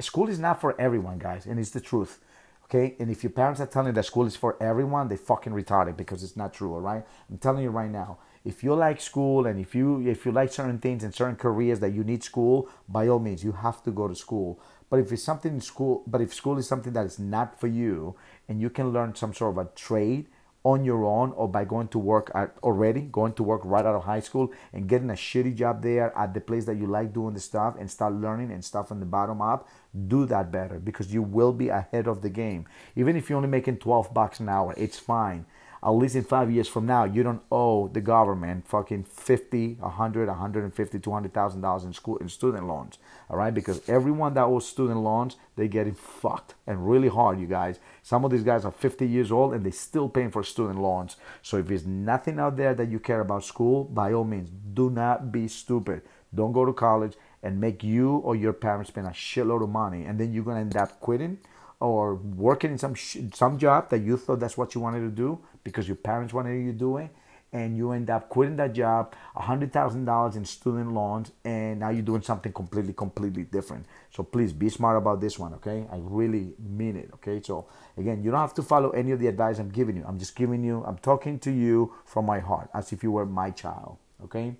School 0.00 0.28
is 0.28 0.38
not 0.38 0.60
for 0.60 0.80
everyone, 0.80 1.18
guys, 1.18 1.46
and 1.46 1.58
it's 1.58 1.70
the 1.70 1.80
truth. 1.80 2.20
Okay, 2.64 2.96
and 2.98 3.10
if 3.10 3.22
your 3.22 3.30
parents 3.30 3.60
are 3.60 3.66
telling 3.66 3.88
you 3.88 3.92
that 3.92 4.06
school 4.06 4.26
is 4.26 4.34
for 4.34 4.56
everyone, 4.62 5.08
they 5.08 5.16
fucking 5.16 5.52
retarded 5.52 5.96
because 5.96 6.22
it's 6.22 6.36
not 6.36 6.54
true. 6.54 6.74
All 6.74 6.80
right, 6.80 7.04
I'm 7.30 7.38
telling 7.38 7.62
you 7.62 7.70
right 7.70 7.90
now 7.90 8.18
if 8.44 8.64
you 8.64 8.74
like 8.74 9.00
school 9.00 9.46
and 9.46 9.60
if 9.60 9.74
you 9.74 10.06
if 10.06 10.26
you 10.26 10.32
like 10.32 10.52
certain 10.52 10.78
things 10.78 11.04
and 11.04 11.14
certain 11.14 11.36
careers 11.36 11.80
that 11.80 11.92
you 11.92 12.02
need 12.02 12.24
school 12.24 12.68
by 12.88 13.06
all 13.06 13.18
means 13.18 13.44
you 13.44 13.52
have 13.52 13.82
to 13.82 13.90
go 13.90 14.08
to 14.08 14.14
school. 14.14 14.60
But 14.90 15.00
if 15.00 15.10
it's 15.12 15.22
something 15.22 15.54
in 15.54 15.60
school 15.60 16.02
but 16.06 16.20
if 16.20 16.34
school 16.34 16.58
is 16.58 16.66
something 16.66 16.92
that 16.92 17.06
is 17.06 17.18
not 17.18 17.60
for 17.60 17.68
you 17.68 18.16
and 18.48 18.60
you 18.60 18.70
can 18.70 18.92
learn 18.92 19.14
some 19.14 19.32
sort 19.32 19.56
of 19.56 19.66
a 19.66 19.70
trade 19.74 20.26
on 20.64 20.84
your 20.84 21.04
own 21.04 21.32
or 21.32 21.48
by 21.48 21.64
going 21.64 21.88
to 21.88 21.98
work 21.98 22.30
at 22.34 22.54
already 22.62 23.00
going 23.00 23.32
to 23.32 23.42
work 23.42 23.60
right 23.64 23.84
out 23.84 23.96
of 23.96 24.04
high 24.04 24.20
school 24.20 24.52
and 24.72 24.88
getting 24.88 25.10
a 25.10 25.14
shitty 25.14 25.54
job 25.56 25.82
there 25.82 26.16
at 26.16 26.34
the 26.34 26.40
place 26.40 26.66
that 26.66 26.76
you 26.76 26.86
like 26.86 27.12
doing 27.12 27.34
the 27.34 27.40
stuff 27.40 27.74
and 27.78 27.90
start 27.90 28.12
learning 28.14 28.52
and 28.52 28.64
stuff 28.64 28.88
from 28.88 29.00
the 29.00 29.06
bottom 29.06 29.42
up 29.42 29.68
do 30.06 30.24
that 30.24 30.52
better 30.52 30.78
because 30.78 31.12
you 31.12 31.22
will 31.22 31.52
be 31.52 31.68
ahead 31.68 32.06
of 32.06 32.22
the 32.22 32.30
game. 32.30 32.64
Even 32.94 33.16
if 33.16 33.28
you're 33.28 33.36
only 33.36 33.48
making 33.48 33.76
12 33.76 34.14
bucks 34.14 34.40
an 34.40 34.48
hour 34.48 34.74
it's 34.76 34.98
fine 34.98 35.46
at 35.84 35.90
least 35.90 36.14
in 36.14 36.22
five 36.22 36.50
years 36.50 36.68
from 36.68 36.86
now, 36.86 37.04
you 37.04 37.24
don't 37.24 37.42
owe 37.50 37.88
the 37.88 38.00
government 38.00 38.68
fucking 38.68 39.02
50, 39.02 39.74
100, 39.80 40.28
150, 40.28 40.98
200,000 41.00 41.60
dollars 41.60 41.84
in 41.84 41.92
school 41.92 42.18
in 42.18 42.28
student 42.28 42.68
loans. 42.68 42.98
All 43.28 43.36
right, 43.36 43.52
because 43.52 43.88
everyone 43.88 44.34
that 44.34 44.44
owes 44.44 44.66
student 44.66 45.00
loans, 45.00 45.36
they 45.56 45.66
getting 45.66 45.94
fucked 45.94 46.54
and 46.68 46.88
really 46.88 47.08
hard, 47.08 47.40
you 47.40 47.48
guys. 47.48 47.80
Some 48.02 48.24
of 48.24 48.30
these 48.30 48.44
guys 48.44 48.64
are 48.64 48.70
50 48.70 49.06
years 49.08 49.32
old 49.32 49.54
and 49.54 49.64
they 49.64 49.72
still 49.72 50.08
paying 50.08 50.30
for 50.30 50.44
student 50.44 50.80
loans. 50.80 51.16
So 51.42 51.56
if 51.56 51.66
there's 51.66 51.86
nothing 51.86 52.38
out 52.38 52.56
there 52.56 52.74
that 52.74 52.88
you 52.88 53.00
care 53.00 53.20
about 53.20 53.44
school, 53.44 53.84
by 53.84 54.12
all 54.12 54.24
means, 54.24 54.50
do 54.74 54.88
not 54.88 55.32
be 55.32 55.48
stupid. 55.48 56.02
Don't 56.32 56.52
go 56.52 56.64
to 56.64 56.72
college 56.72 57.14
and 57.42 57.60
make 57.60 57.82
you 57.82 58.18
or 58.18 58.36
your 58.36 58.52
parents 58.52 58.90
spend 58.90 59.08
a 59.08 59.10
shitload 59.10 59.64
of 59.64 59.68
money, 59.68 60.04
and 60.04 60.18
then 60.18 60.32
you're 60.32 60.44
gonna 60.44 60.60
end 60.60 60.76
up 60.76 61.00
quitting 61.00 61.38
or 61.82 62.14
working 62.14 62.72
in 62.72 62.78
some 62.78 62.94
some 63.32 63.58
job 63.58 63.90
that 63.90 63.98
you 63.98 64.16
thought 64.16 64.40
that's 64.40 64.56
what 64.56 64.74
you 64.74 64.80
wanted 64.80 65.00
to 65.00 65.10
do 65.10 65.38
because 65.64 65.88
your 65.88 65.96
parents 65.96 66.32
wanted 66.32 66.54
you 66.54 66.72
to 66.72 66.78
do 66.78 66.96
it 66.98 67.10
and 67.52 67.76
you 67.76 67.92
end 67.92 68.08
up 68.08 68.30
quitting 68.30 68.56
that 68.56 68.72
job, 68.72 69.14
$100,000 69.36 70.36
in 70.36 70.44
student 70.44 70.92
loans, 70.92 71.32
and 71.44 71.80
now 71.80 71.90
you're 71.90 72.02
doing 72.02 72.22
something 72.22 72.50
completely, 72.50 72.94
completely 72.94 73.42
different. 73.42 73.84
So 74.10 74.22
please 74.22 74.54
be 74.54 74.70
smart 74.70 74.96
about 74.96 75.20
this 75.20 75.38
one, 75.38 75.52
okay? 75.54 75.86
I 75.92 75.96
really 76.00 76.54
mean 76.58 76.96
it, 76.96 77.10
okay? 77.14 77.42
So 77.42 77.66
again, 77.98 78.22
you 78.22 78.30
don't 78.30 78.40
have 78.40 78.54
to 78.54 78.62
follow 78.62 78.90
any 78.90 79.10
of 79.10 79.20
the 79.20 79.26
advice 79.26 79.58
I'm 79.58 79.68
giving 79.68 79.96
you. 79.96 80.04
I'm 80.08 80.18
just 80.18 80.34
giving 80.34 80.64
you, 80.64 80.82
I'm 80.86 80.96
talking 80.98 81.38
to 81.40 81.50
you 81.50 81.92
from 82.06 82.24
my 82.24 82.38
heart 82.38 82.70
as 82.72 82.90
if 82.90 83.02
you 83.02 83.12
were 83.12 83.26
my 83.26 83.50
child, 83.50 83.98
okay? 84.24 84.54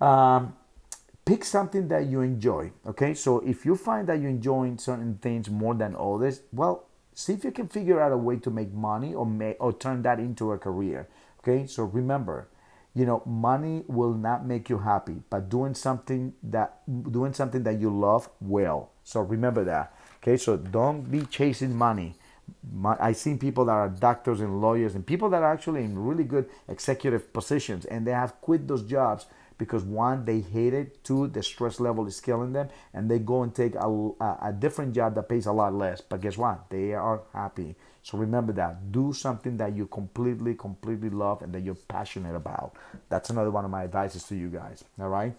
Um, 0.00 0.54
pick 1.28 1.44
something 1.44 1.88
that 1.88 2.06
you 2.06 2.22
enjoy, 2.22 2.72
okay? 2.86 3.12
So 3.14 3.40
if 3.40 3.66
you 3.66 3.76
find 3.76 4.08
that 4.08 4.20
you're 4.20 4.30
enjoying 4.30 4.78
certain 4.78 5.18
things 5.20 5.50
more 5.50 5.74
than 5.74 5.94
others, 5.94 6.40
well, 6.52 6.88
See 7.18 7.32
if 7.32 7.42
you 7.42 7.50
can 7.50 7.66
figure 7.66 8.00
out 8.00 8.12
a 8.12 8.16
way 8.16 8.36
to 8.36 8.48
make 8.48 8.72
money 8.72 9.12
or 9.12 9.26
make 9.26 9.56
or 9.58 9.72
turn 9.72 10.02
that 10.02 10.20
into 10.20 10.52
a 10.52 10.58
career. 10.58 11.08
Okay, 11.40 11.66
so 11.66 11.82
remember, 11.82 12.46
you 12.94 13.06
know, 13.06 13.24
money 13.26 13.82
will 13.88 14.14
not 14.14 14.46
make 14.46 14.70
you 14.70 14.78
happy, 14.78 15.22
but 15.28 15.48
doing 15.48 15.74
something 15.74 16.34
that 16.44 16.78
doing 17.10 17.32
something 17.32 17.64
that 17.64 17.80
you 17.80 17.90
love 17.90 18.30
will. 18.40 18.90
So 19.02 19.20
remember 19.20 19.64
that. 19.64 19.96
Okay, 20.22 20.36
so 20.36 20.56
don't 20.56 21.10
be 21.10 21.22
chasing 21.22 21.74
money. 21.74 22.14
I've 22.86 23.16
seen 23.16 23.36
people 23.36 23.64
that 23.64 23.72
are 23.72 23.88
doctors 23.88 24.40
and 24.40 24.60
lawyers 24.60 24.94
and 24.94 25.04
people 25.04 25.28
that 25.30 25.42
are 25.42 25.52
actually 25.52 25.82
in 25.82 25.98
really 25.98 26.22
good 26.22 26.48
executive 26.68 27.32
positions 27.32 27.84
and 27.84 28.06
they 28.06 28.12
have 28.12 28.40
quit 28.40 28.68
those 28.68 28.84
jobs 28.84 29.26
because 29.58 29.82
one, 29.82 30.24
they 30.24 30.40
hate 30.40 30.72
it. 30.72 31.04
Two, 31.04 31.26
the 31.26 31.42
stress 31.42 31.80
level 31.80 32.06
is 32.06 32.20
killing 32.20 32.52
them, 32.52 32.68
and 32.94 33.10
they 33.10 33.18
go 33.18 33.42
and 33.42 33.54
take 33.54 33.74
a, 33.74 33.88
a, 33.88 34.38
a 34.42 34.54
different 34.56 34.94
job 34.94 35.16
that 35.16 35.28
pays 35.28 35.46
a 35.46 35.52
lot 35.52 35.74
less. 35.74 36.00
But 36.00 36.20
guess 36.20 36.38
what? 36.38 36.70
They 36.70 36.94
are 36.94 37.22
happy. 37.34 37.74
So 38.02 38.16
remember 38.16 38.52
that. 38.54 38.92
Do 38.92 39.12
something 39.12 39.56
that 39.58 39.74
you 39.76 39.86
completely, 39.86 40.54
completely 40.54 41.10
love 41.10 41.42
and 41.42 41.52
that 41.52 41.62
you're 41.62 41.74
passionate 41.74 42.36
about. 42.36 42.74
That's 43.08 43.30
another 43.30 43.50
one 43.50 43.64
of 43.64 43.70
my 43.70 43.84
advices 43.84 44.22
to 44.24 44.36
you 44.36 44.48
guys. 44.48 44.84
All 45.00 45.08
right. 45.08 45.34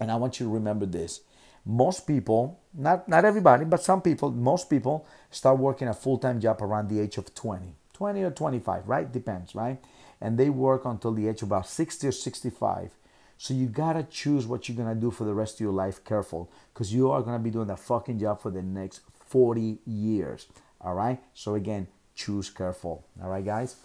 And 0.00 0.10
I 0.10 0.16
want 0.16 0.40
you 0.40 0.46
to 0.46 0.52
remember 0.52 0.86
this. 0.86 1.20
Most 1.66 2.06
people, 2.06 2.60
not 2.72 3.08
not 3.08 3.24
everybody, 3.24 3.64
but 3.64 3.82
some 3.82 4.00
people, 4.02 4.30
most 4.30 4.70
people 4.70 5.06
start 5.30 5.58
working 5.58 5.88
a 5.88 5.94
full-time 5.94 6.40
job 6.40 6.62
around 6.62 6.88
the 6.88 7.00
age 7.00 7.16
of 7.18 7.34
20. 7.34 7.74
20 7.94 8.22
or 8.22 8.30
25, 8.30 8.88
right? 8.88 9.10
Depends, 9.10 9.54
right? 9.54 9.78
And 10.20 10.36
they 10.36 10.50
work 10.50 10.84
until 10.84 11.12
the 11.12 11.28
age 11.28 11.42
of 11.42 11.48
about 11.48 11.66
60 11.66 12.08
or 12.08 12.12
65 12.12 12.90
so 13.36 13.52
you 13.54 13.66
gotta 13.66 14.04
choose 14.04 14.46
what 14.46 14.68
you're 14.68 14.76
gonna 14.76 14.94
do 14.94 15.10
for 15.10 15.24
the 15.24 15.34
rest 15.34 15.54
of 15.54 15.60
your 15.60 15.72
life 15.72 16.04
careful 16.04 16.50
because 16.72 16.94
you 16.94 17.10
are 17.10 17.22
gonna 17.22 17.38
be 17.38 17.50
doing 17.50 17.66
that 17.68 17.80
fucking 17.80 18.18
job 18.18 18.40
for 18.40 18.50
the 18.50 18.62
next 18.62 19.00
40 19.26 19.78
years. 19.86 20.46
All 20.80 20.94
right. 20.94 21.20
So 21.34 21.54
again, 21.54 21.88
choose 22.14 22.50
careful. 22.50 23.04
All 23.22 23.28
right, 23.28 23.44
guys. 23.44 23.76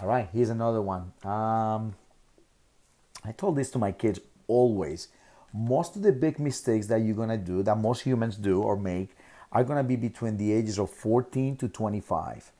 All 0.00 0.08
right. 0.08 0.28
Here's 0.32 0.50
another 0.50 0.80
one. 0.80 1.12
Um, 1.22 1.94
I 3.24 3.32
told 3.36 3.56
this 3.56 3.70
to 3.72 3.78
my 3.78 3.92
kids 3.92 4.20
always. 4.46 5.08
Most 5.52 5.96
of 5.96 6.02
the 6.02 6.12
big 6.12 6.38
mistakes 6.38 6.86
that 6.86 7.00
you're 7.02 7.16
gonna 7.16 7.38
do, 7.38 7.62
that 7.62 7.78
most 7.78 8.02
humans 8.02 8.36
do 8.36 8.62
or 8.62 8.76
make, 8.76 9.10
are 9.52 9.64
gonna 9.64 9.84
be 9.84 9.96
between 9.96 10.36
the 10.36 10.52
ages 10.52 10.78
of 10.78 10.90
14 10.90 11.56
to 11.58 11.68
25. 11.68 12.50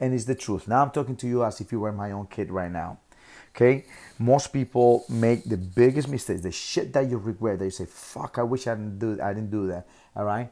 And 0.00 0.14
it's 0.14 0.24
the 0.24 0.34
truth. 0.34 0.68
Now 0.68 0.82
I'm 0.82 0.90
talking 0.90 1.16
to 1.16 1.26
you 1.26 1.44
as 1.44 1.60
if 1.60 1.72
you 1.72 1.80
were 1.80 1.92
my 1.92 2.12
own 2.12 2.26
kid 2.26 2.50
right 2.50 2.70
now. 2.70 2.98
Okay, 3.58 3.86
most 4.20 4.52
people 4.52 5.04
make 5.08 5.42
the 5.42 5.56
biggest 5.56 6.06
mistakes, 6.06 6.42
the 6.42 6.52
shit 6.52 6.92
that 6.92 7.10
you 7.10 7.18
regret. 7.18 7.58
That 7.58 7.64
you 7.64 7.72
say, 7.72 7.86
"Fuck, 7.86 8.38
I 8.38 8.44
wish 8.44 8.68
I 8.68 8.76
didn't 8.76 9.00
do, 9.00 9.18
I 9.20 9.34
didn't 9.34 9.50
do 9.50 9.66
that." 9.66 9.84
All 10.14 10.24
right, 10.24 10.48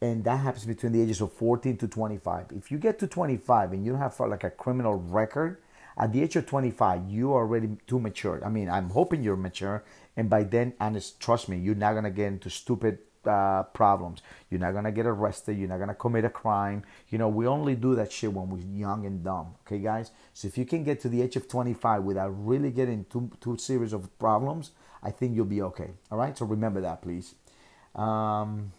and 0.00 0.22
that 0.22 0.36
happens 0.36 0.64
between 0.64 0.92
the 0.92 1.02
ages 1.02 1.20
of 1.20 1.32
14 1.32 1.76
to 1.78 1.88
25. 1.88 2.52
If 2.52 2.70
you 2.70 2.78
get 2.78 3.00
to 3.00 3.08
25 3.08 3.72
and 3.72 3.84
you 3.84 3.90
don't 3.90 4.00
have 4.00 4.20
like 4.20 4.44
a 4.44 4.50
criminal 4.50 4.94
record, 4.94 5.58
at 5.98 6.12
the 6.12 6.22
age 6.22 6.36
of 6.36 6.46
25, 6.46 7.10
you 7.10 7.32
are 7.32 7.42
already 7.42 7.78
too 7.88 7.98
mature. 7.98 8.40
I 8.44 8.48
mean, 8.48 8.70
I'm 8.70 8.90
hoping 8.90 9.24
you're 9.24 9.34
mature, 9.34 9.82
and 10.16 10.30
by 10.30 10.44
then, 10.44 10.74
honest, 10.78 11.18
trust 11.18 11.48
me, 11.48 11.56
you're 11.56 11.74
not 11.74 11.94
gonna 11.94 12.12
get 12.12 12.28
into 12.28 12.48
stupid 12.48 12.98
uh, 13.26 13.64
problems. 13.64 14.22
You're 14.50 14.60
not 14.60 14.72
gonna 14.72 14.92
get 14.92 15.06
arrested. 15.06 15.58
You're 15.58 15.68
not 15.68 15.78
gonna 15.78 15.94
commit 15.94 16.24
a 16.24 16.30
crime. 16.30 16.82
You 17.08 17.18
know, 17.18 17.28
we 17.28 17.46
only 17.46 17.74
do 17.74 17.94
that 17.94 18.12
shit 18.12 18.32
when 18.32 18.50
we're 18.50 18.58
young 18.58 19.06
and 19.06 19.24
dumb. 19.24 19.54
Okay, 19.66 19.78
guys. 19.78 20.10
So 20.34 20.48
if 20.48 20.58
you 20.58 20.64
can 20.64 20.84
get 20.84 21.00
to 21.00 21.08
the 21.08 21.22
age 21.22 21.36
of 21.36 21.48
25 21.48 22.02
without 22.02 22.28
really 22.28 22.70
getting 22.70 23.04
too 23.04 23.30
too 23.40 23.56
series 23.56 23.92
of 23.92 24.16
problems, 24.18 24.70
I 25.02 25.10
think 25.10 25.34
you'll 25.34 25.44
be 25.46 25.62
okay. 25.62 25.90
All 26.10 26.18
right. 26.18 26.36
So 26.36 26.46
remember 26.46 26.80
that, 26.80 27.02
please. 27.02 27.34
Um, 27.94 28.72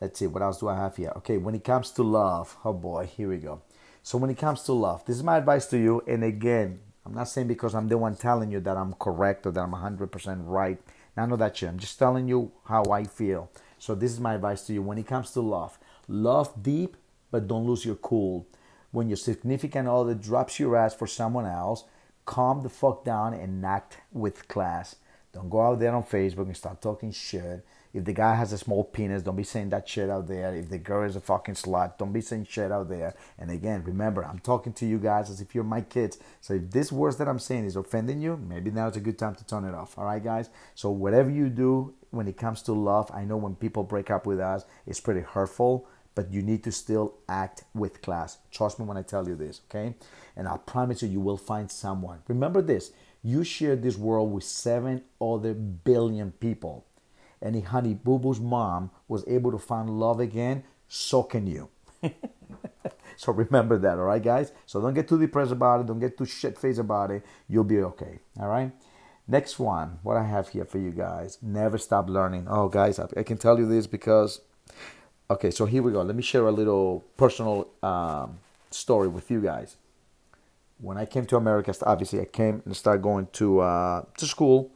let's 0.00 0.18
see. 0.18 0.26
What 0.26 0.42
else 0.42 0.60
do 0.60 0.68
I 0.68 0.76
have 0.76 0.96
here? 0.96 1.12
Okay. 1.18 1.38
When 1.38 1.54
it 1.54 1.64
comes 1.64 1.90
to 1.92 2.02
love, 2.02 2.56
oh 2.64 2.72
boy, 2.72 3.06
here 3.06 3.28
we 3.28 3.38
go. 3.38 3.62
So 4.02 4.18
when 4.18 4.30
it 4.30 4.38
comes 4.38 4.62
to 4.64 4.72
love, 4.72 5.04
this 5.04 5.16
is 5.16 5.22
my 5.22 5.38
advice 5.38 5.66
to 5.66 5.78
you. 5.78 6.02
And 6.08 6.24
again, 6.24 6.80
I'm 7.06 7.14
not 7.14 7.28
saying 7.28 7.48
because 7.48 7.74
I'm 7.74 7.88
the 7.88 7.98
one 7.98 8.16
telling 8.16 8.50
you 8.50 8.60
that 8.60 8.76
I'm 8.76 8.94
correct 8.94 9.46
or 9.46 9.50
that 9.52 9.60
I'm 9.60 9.72
100% 9.72 10.42
right 10.46 10.78
None 11.16 11.32
of 11.32 11.38
that 11.38 11.56
shit. 11.56 11.68
I'm 11.68 11.78
just 11.78 11.98
telling 11.98 12.28
you 12.28 12.52
how 12.64 12.84
I 12.90 13.04
feel. 13.04 13.50
So 13.78 13.94
this 13.94 14.12
is 14.12 14.20
my 14.20 14.34
advice 14.34 14.66
to 14.66 14.72
you 14.72 14.82
when 14.82 14.98
it 14.98 15.06
comes 15.06 15.30
to 15.32 15.40
love. 15.40 15.78
Love 16.08 16.62
deep, 16.62 16.96
but 17.30 17.48
don't 17.48 17.66
lose 17.66 17.84
your 17.84 17.96
cool. 17.96 18.46
When 18.90 19.08
your 19.08 19.16
significant 19.16 19.88
other 19.88 20.14
drops 20.14 20.60
your 20.60 20.76
ass 20.76 20.94
for 20.94 21.06
someone 21.06 21.46
else, 21.46 21.84
calm 22.24 22.62
the 22.62 22.68
fuck 22.68 23.04
down 23.04 23.34
and 23.34 23.64
act 23.64 23.98
with 24.12 24.48
class. 24.48 24.96
Don't 25.32 25.50
go 25.50 25.62
out 25.62 25.80
there 25.80 25.94
on 25.94 26.04
Facebook 26.04 26.46
and 26.46 26.56
start 26.56 26.80
talking 26.80 27.10
shit. 27.10 27.64
If 27.94 28.04
the 28.04 28.12
guy 28.12 28.34
has 28.34 28.52
a 28.52 28.58
small 28.58 28.84
penis, 28.84 29.22
don't 29.22 29.36
be 29.36 29.42
saying 29.42 29.70
that 29.70 29.88
shit 29.88 30.08
out 30.08 30.26
there. 30.26 30.54
If 30.54 30.70
the 30.70 30.78
girl 30.78 31.06
is 31.06 31.16
a 31.16 31.20
fucking 31.20 31.54
slut, 31.54 31.98
don't 31.98 32.12
be 32.12 32.20
saying 32.20 32.46
shit 32.48 32.72
out 32.72 32.88
there. 32.88 33.14
And 33.38 33.50
again, 33.50 33.82
remember, 33.84 34.24
I'm 34.24 34.38
talking 34.38 34.72
to 34.74 34.86
you 34.86 34.98
guys 34.98 35.28
as 35.28 35.40
if 35.40 35.54
you're 35.54 35.64
my 35.64 35.82
kids. 35.82 36.18
So 36.40 36.54
if 36.54 36.70
this 36.70 36.90
words 36.90 37.16
that 37.16 37.28
I'm 37.28 37.38
saying 37.38 37.66
is 37.66 37.76
offending 37.76 38.22
you, 38.22 38.36
maybe 38.36 38.70
now 38.70 38.88
it's 38.88 38.96
a 38.96 39.00
good 39.00 39.18
time 39.18 39.34
to 39.34 39.46
turn 39.46 39.64
it 39.64 39.74
off. 39.74 39.98
All 39.98 40.04
right, 40.04 40.22
guys? 40.22 40.48
So 40.74 40.90
whatever 40.90 41.30
you 41.30 41.48
do 41.48 41.94
when 42.10 42.28
it 42.28 42.36
comes 42.36 42.62
to 42.62 42.72
love, 42.72 43.10
I 43.12 43.24
know 43.24 43.36
when 43.36 43.56
people 43.56 43.82
break 43.82 44.10
up 44.10 44.26
with 44.26 44.40
us, 44.40 44.64
it's 44.86 45.00
pretty 45.00 45.20
hurtful 45.20 45.86
but 46.14 46.30
you 46.30 46.42
need 46.42 46.62
to 46.62 46.70
still 46.70 47.14
act 47.26 47.64
with 47.74 48.02
class. 48.02 48.36
Trust 48.50 48.78
me 48.78 48.84
when 48.84 48.98
I 48.98 49.02
tell 49.02 49.26
you 49.26 49.34
this, 49.34 49.62
okay? 49.70 49.94
And 50.36 50.46
I 50.46 50.58
promise 50.58 51.02
you, 51.02 51.08
you 51.08 51.20
will 51.20 51.38
find 51.38 51.70
someone. 51.70 52.18
Remember 52.28 52.60
this 52.60 52.92
you 53.22 53.44
share 53.44 53.76
this 53.76 53.96
world 53.96 54.32
with 54.32 54.44
seven 54.44 55.02
other 55.20 55.54
billion 55.54 56.32
people. 56.32 56.84
If 57.42 57.64
Honey 57.66 57.94
Boo 57.94 58.18
Boo's 58.18 58.40
mom 58.40 58.90
was 59.08 59.24
able 59.26 59.50
to 59.52 59.58
find 59.58 59.90
love 59.90 60.20
again, 60.20 60.64
so 60.88 61.22
can 61.22 61.46
you. 61.46 61.68
so 63.16 63.32
remember 63.32 63.78
that, 63.78 63.98
all 63.98 64.04
right, 64.04 64.22
guys? 64.22 64.52
So 64.66 64.80
don't 64.80 64.94
get 64.94 65.08
too 65.08 65.18
depressed 65.18 65.52
about 65.52 65.80
it. 65.80 65.86
Don't 65.86 66.00
get 66.00 66.16
too 66.16 66.24
shit 66.24 66.58
faced 66.58 66.78
about 66.78 67.10
it. 67.10 67.24
You'll 67.48 67.64
be 67.64 67.80
okay, 67.80 68.18
all 68.38 68.48
right? 68.48 68.72
Next 69.28 69.58
one, 69.58 69.98
what 70.02 70.16
I 70.16 70.24
have 70.24 70.48
here 70.48 70.64
for 70.64 70.78
you 70.78 70.90
guys 70.90 71.38
never 71.40 71.78
stop 71.78 72.08
learning. 72.08 72.46
Oh, 72.48 72.68
guys, 72.68 72.98
I 72.98 73.22
can 73.22 73.38
tell 73.38 73.58
you 73.58 73.66
this 73.66 73.86
because, 73.86 74.40
okay, 75.30 75.50
so 75.50 75.64
here 75.64 75.82
we 75.82 75.92
go. 75.92 76.02
Let 76.02 76.16
me 76.16 76.22
share 76.22 76.46
a 76.46 76.52
little 76.52 77.04
personal 77.16 77.68
um, 77.82 78.38
story 78.70 79.08
with 79.08 79.30
you 79.30 79.40
guys 79.40 79.76
when 80.82 80.98
I 80.98 81.06
came 81.06 81.24
to 81.26 81.36
America, 81.36 81.72
obviously 81.86 82.20
I 82.20 82.24
came 82.24 82.60
and 82.66 82.76
started 82.76 83.02
going 83.02 83.28
to 83.34 83.60
uh, 83.60 84.04
to 84.18 84.26
school, 84.26 84.72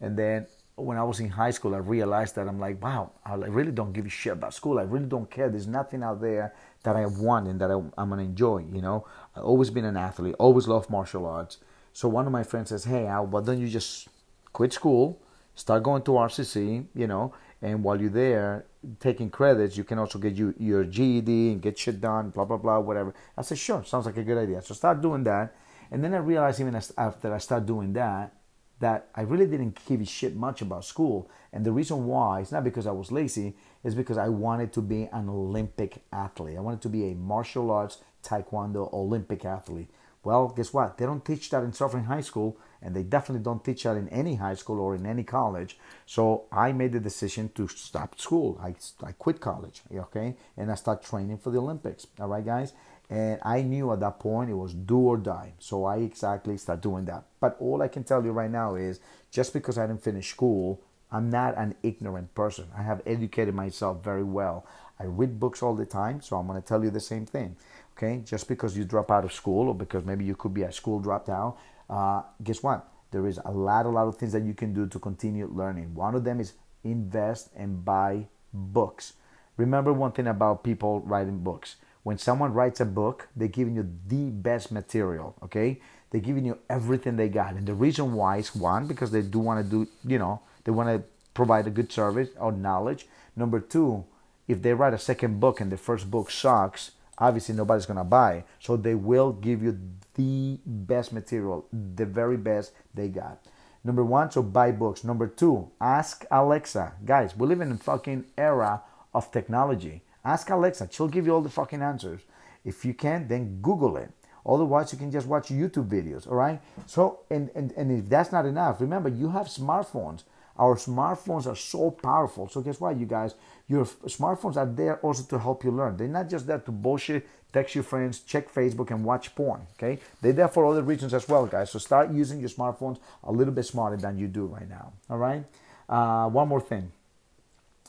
and 0.00 0.16
then 0.16 0.46
when 0.84 0.98
I 0.98 1.04
was 1.04 1.20
in 1.20 1.28
high 1.28 1.50
school, 1.50 1.74
I 1.74 1.78
realized 1.78 2.36
that 2.36 2.48
I'm 2.48 2.58
like, 2.58 2.82
wow, 2.82 3.12
I 3.24 3.34
really 3.34 3.72
don't 3.72 3.92
give 3.92 4.06
a 4.06 4.08
shit 4.08 4.32
about 4.32 4.54
school. 4.54 4.78
I 4.78 4.82
really 4.82 5.06
don't 5.06 5.30
care. 5.30 5.48
There's 5.48 5.66
nothing 5.66 6.02
out 6.02 6.20
there 6.20 6.54
that 6.82 6.96
I 6.96 7.06
want 7.06 7.48
and 7.48 7.60
that 7.60 7.70
I, 7.70 7.74
am 7.74 8.10
gonna 8.10 8.22
enjoy. 8.22 8.64
You 8.72 8.82
know, 8.82 9.06
I've 9.36 9.44
always 9.44 9.70
been 9.70 9.84
an 9.84 9.96
athlete, 9.96 10.34
always 10.38 10.68
loved 10.68 10.90
martial 10.90 11.26
arts. 11.26 11.58
So 11.92 12.08
one 12.08 12.26
of 12.26 12.32
my 12.32 12.42
friends 12.42 12.68
says, 12.68 12.84
hey, 12.84 13.06
Al, 13.06 13.26
why 13.26 13.42
don't 13.42 13.58
you 13.58 13.68
just 13.68 14.08
quit 14.52 14.72
school, 14.72 15.20
start 15.54 15.82
going 15.82 16.02
to 16.02 16.12
RCC, 16.12 16.86
you 16.94 17.06
know, 17.06 17.34
and 17.62 17.84
while 17.84 18.00
you're 18.00 18.10
there 18.10 18.64
taking 18.98 19.28
credits, 19.28 19.76
you 19.76 19.84
can 19.84 19.98
also 19.98 20.18
get 20.18 20.34
you 20.34 20.54
your 20.58 20.84
GED 20.84 21.52
and 21.52 21.60
get 21.60 21.78
shit 21.78 22.00
done, 22.00 22.30
blah 22.30 22.44
blah 22.44 22.56
blah, 22.56 22.78
whatever. 22.78 23.14
I 23.36 23.42
said, 23.42 23.58
sure, 23.58 23.84
sounds 23.84 24.06
like 24.06 24.16
a 24.16 24.22
good 24.22 24.38
idea. 24.38 24.62
So 24.62 24.74
start 24.74 25.02
doing 25.02 25.24
that, 25.24 25.54
and 25.90 26.02
then 26.02 26.14
I 26.14 26.18
realized 26.18 26.60
even 26.60 26.74
after 26.74 27.34
I 27.34 27.38
started 27.38 27.66
doing 27.66 27.92
that, 27.94 28.32
that 28.80 29.08
I 29.14 29.22
really 29.22 29.46
didn't 29.46 29.78
give 29.86 30.00
a 30.00 30.04
shit 30.04 30.34
much 30.34 30.62
about 30.62 30.84
school. 30.84 31.30
And 31.52 31.64
the 31.64 31.72
reason 31.72 32.06
why 32.06 32.40
it's 32.40 32.52
not 32.52 32.64
because 32.64 32.86
I 32.86 32.92
was 32.92 33.12
lazy, 33.12 33.54
is 33.84 33.94
because 33.94 34.18
I 34.18 34.28
wanted 34.28 34.72
to 34.74 34.82
be 34.82 35.08
an 35.12 35.28
Olympic 35.28 36.02
athlete. 36.12 36.56
I 36.58 36.60
wanted 36.60 36.82
to 36.82 36.88
be 36.88 37.10
a 37.10 37.14
martial 37.14 37.70
arts 37.70 37.98
taekwondo 38.22 38.92
Olympic 38.92 39.44
athlete. 39.44 39.90
Well, 40.22 40.48
guess 40.48 40.72
what? 40.72 40.98
They 40.98 41.06
don't 41.06 41.24
teach 41.24 41.48
that 41.50 41.62
in 41.62 41.72
Suffern 41.72 42.04
High 42.04 42.20
School, 42.20 42.58
and 42.82 42.94
they 42.94 43.02
definitely 43.02 43.42
don't 43.42 43.64
teach 43.64 43.82
that 43.82 43.96
in 43.96 44.08
any 44.08 44.36
high 44.36 44.54
school 44.54 44.80
or 44.80 44.94
in 44.94 45.06
any 45.06 45.22
college. 45.22 45.78
So 46.06 46.44
I 46.50 46.72
made 46.72 46.92
the 46.92 47.00
decision 47.00 47.50
to 47.54 47.68
stop 47.68 48.18
school. 48.20 48.60
I, 48.62 48.74
I 49.04 49.12
quit 49.12 49.40
college, 49.40 49.82
okay, 49.94 50.36
and 50.56 50.70
I 50.70 50.74
start 50.74 51.02
training 51.02 51.38
for 51.38 51.50
the 51.50 51.58
Olympics. 51.58 52.06
All 52.18 52.28
right, 52.28 52.44
guys. 52.44 52.72
And 53.10 53.40
I 53.42 53.62
knew 53.62 53.92
at 53.92 54.00
that 54.00 54.20
point 54.20 54.50
it 54.50 54.54
was 54.54 54.72
do 54.72 54.98
or 54.98 55.16
die. 55.16 55.54
So 55.58 55.84
I 55.84 55.96
exactly 55.96 56.56
start 56.56 56.80
doing 56.80 57.06
that. 57.06 57.24
But 57.40 57.56
all 57.58 57.82
I 57.82 57.88
can 57.88 58.04
tell 58.04 58.24
you 58.24 58.30
right 58.30 58.50
now 58.50 58.76
is 58.76 59.00
just 59.32 59.52
because 59.52 59.78
I 59.78 59.86
didn't 59.88 60.04
finish 60.04 60.30
school, 60.30 60.80
I'm 61.10 61.28
not 61.28 61.58
an 61.58 61.74
ignorant 61.82 62.34
person. 62.36 62.68
I 62.76 62.82
have 62.82 63.02
educated 63.04 63.52
myself 63.52 64.04
very 64.04 64.22
well. 64.22 64.64
I 65.00 65.04
read 65.04 65.40
books 65.40 65.62
all 65.62 65.74
the 65.74 65.86
time, 65.86 66.20
so 66.20 66.36
I'm 66.36 66.46
going 66.46 66.60
to 66.60 66.66
tell 66.66 66.84
you 66.84 66.90
the 66.90 67.00
same 67.00 67.26
thing. 67.26 67.56
Okay, 67.96 68.22
just 68.24 68.46
because 68.46 68.76
you 68.76 68.84
drop 68.84 69.10
out 69.10 69.24
of 69.24 69.32
school 69.32 69.68
or 69.68 69.74
because 69.74 70.04
maybe 70.04 70.24
you 70.24 70.36
could 70.36 70.54
be 70.54 70.64
at 70.64 70.74
school 70.74 71.00
dropout, 71.02 71.56
uh, 71.90 72.22
guess 72.42 72.62
what? 72.62 72.88
There 73.10 73.26
is 73.26 73.40
a 73.44 73.50
lot, 73.50 73.86
a 73.86 73.88
lot 73.88 74.06
of 74.06 74.16
things 74.16 74.32
that 74.32 74.44
you 74.44 74.54
can 74.54 74.72
do 74.72 74.86
to 74.86 74.98
continue 74.98 75.50
learning. 75.52 75.94
One 75.94 76.14
of 76.14 76.24
them 76.24 76.40
is 76.40 76.54
invest 76.84 77.50
and 77.56 77.84
buy 77.84 78.28
books. 78.52 79.14
Remember 79.56 79.92
one 79.92 80.12
thing 80.12 80.28
about 80.28 80.62
people 80.62 81.00
writing 81.00 81.40
books. 81.40 81.76
When 82.02 82.16
someone 82.16 82.54
writes 82.54 82.80
a 82.80 82.86
book, 82.86 83.28
they're 83.36 83.48
giving 83.48 83.74
you 83.74 83.90
the 84.06 84.30
best 84.30 84.72
material, 84.72 85.34
okay? 85.42 85.80
They're 86.10 86.20
giving 86.20 86.46
you 86.46 86.58
everything 86.70 87.16
they 87.16 87.28
got. 87.28 87.54
And 87.54 87.66
the 87.66 87.74
reason 87.74 88.14
why 88.14 88.38
is 88.38 88.54
one, 88.54 88.86
because 88.86 89.10
they 89.10 89.22
do 89.22 89.38
want 89.38 89.62
to 89.62 89.70
do, 89.70 89.90
you 90.06 90.18
know, 90.18 90.40
they 90.64 90.70
want 90.70 90.88
to 90.88 91.02
provide 91.34 91.66
a 91.66 91.70
good 91.70 91.92
service 91.92 92.30
or 92.38 92.52
knowledge. 92.52 93.06
Number 93.36 93.60
two, 93.60 94.04
if 94.48 94.62
they 94.62 94.72
write 94.72 94.94
a 94.94 94.98
second 94.98 95.40
book 95.40 95.60
and 95.60 95.70
the 95.70 95.76
first 95.76 96.10
book 96.10 96.30
sucks, 96.30 96.92
obviously 97.20 97.54
nobody's 97.54 97.86
gonna 97.86 98.04
buy. 98.04 98.44
So 98.58 98.76
they 98.76 98.94
will 98.94 99.32
give 99.32 99.62
you 99.62 99.78
the 100.14 100.58
best 100.66 101.12
material, 101.12 101.66
the 101.72 102.06
very 102.06 102.36
best 102.36 102.72
they 102.94 103.08
got. 103.08 103.44
Number 103.84 104.04
one, 104.04 104.30
so 104.30 104.42
buy 104.42 104.72
books. 104.72 105.04
Number 105.04 105.26
two, 105.26 105.70
ask 105.80 106.24
Alexa. 106.30 106.94
Guys, 107.04 107.36
we 107.36 107.46
live 107.46 107.60
in 107.60 107.72
a 107.72 107.76
fucking 107.76 108.24
era 108.36 108.82
of 109.14 109.30
technology. 109.30 110.02
Ask 110.24 110.50
Alexa, 110.50 110.88
she'll 110.90 111.08
give 111.08 111.26
you 111.26 111.34
all 111.34 111.40
the 111.40 111.48
fucking 111.48 111.80
answers. 111.80 112.20
If 112.64 112.84
you 112.84 112.92
can't, 112.92 113.28
then 113.28 113.60
Google 113.62 113.96
it. 113.96 114.10
Otherwise, 114.44 114.92
you 114.92 114.98
can 114.98 115.10
just 115.10 115.26
watch 115.26 115.48
YouTube 115.48 115.88
videos, 115.88 116.26
all 116.26 116.34
right? 116.34 116.60
So, 116.86 117.20
and, 117.30 117.50
and, 117.54 117.72
and 117.72 117.90
if 117.90 118.08
that's 118.08 118.32
not 118.32 118.46
enough, 118.46 118.80
remember, 118.80 119.08
you 119.08 119.30
have 119.30 119.46
smartphones. 119.46 120.24
Our 120.60 120.76
smartphones 120.76 121.46
are 121.46 121.56
so 121.56 121.90
powerful. 121.90 122.46
So 122.50 122.60
guess 122.60 122.78
what, 122.78 122.98
you 122.98 123.06
guys? 123.06 123.34
Your 123.66 123.86
smartphones 123.86 124.58
are 124.58 124.66
there 124.66 124.98
also 124.98 125.22
to 125.22 125.38
help 125.38 125.64
you 125.64 125.70
learn. 125.70 125.96
They're 125.96 126.06
not 126.06 126.28
just 126.28 126.46
there 126.46 126.58
to 126.58 126.70
bullshit, 126.70 127.26
text 127.50 127.74
your 127.74 127.82
friends, 127.82 128.20
check 128.20 128.52
Facebook, 128.52 128.90
and 128.90 129.02
watch 129.02 129.34
porn. 129.34 129.62
Okay? 129.78 129.98
They're 130.20 130.34
there 130.34 130.48
for 130.48 130.66
other 130.66 130.82
reasons 130.82 131.14
as 131.14 131.26
well, 131.26 131.46
guys. 131.46 131.70
So 131.70 131.78
start 131.78 132.12
using 132.12 132.40
your 132.40 132.50
smartphones 132.50 132.98
a 133.24 133.32
little 133.32 133.54
bit 133.54 133.64
smarter 133.64 133.96
than 133.96 134.18
you 134.18 134.28
do 134.28 134.44
right 134.44 134.68
now. 134.68 134.92
All 135.08 135.16
right? 135.16 135.44
Uh, 135.88 136.28
one 136.28 136.48
more 136.48 136.60
thing. 136.60 136.92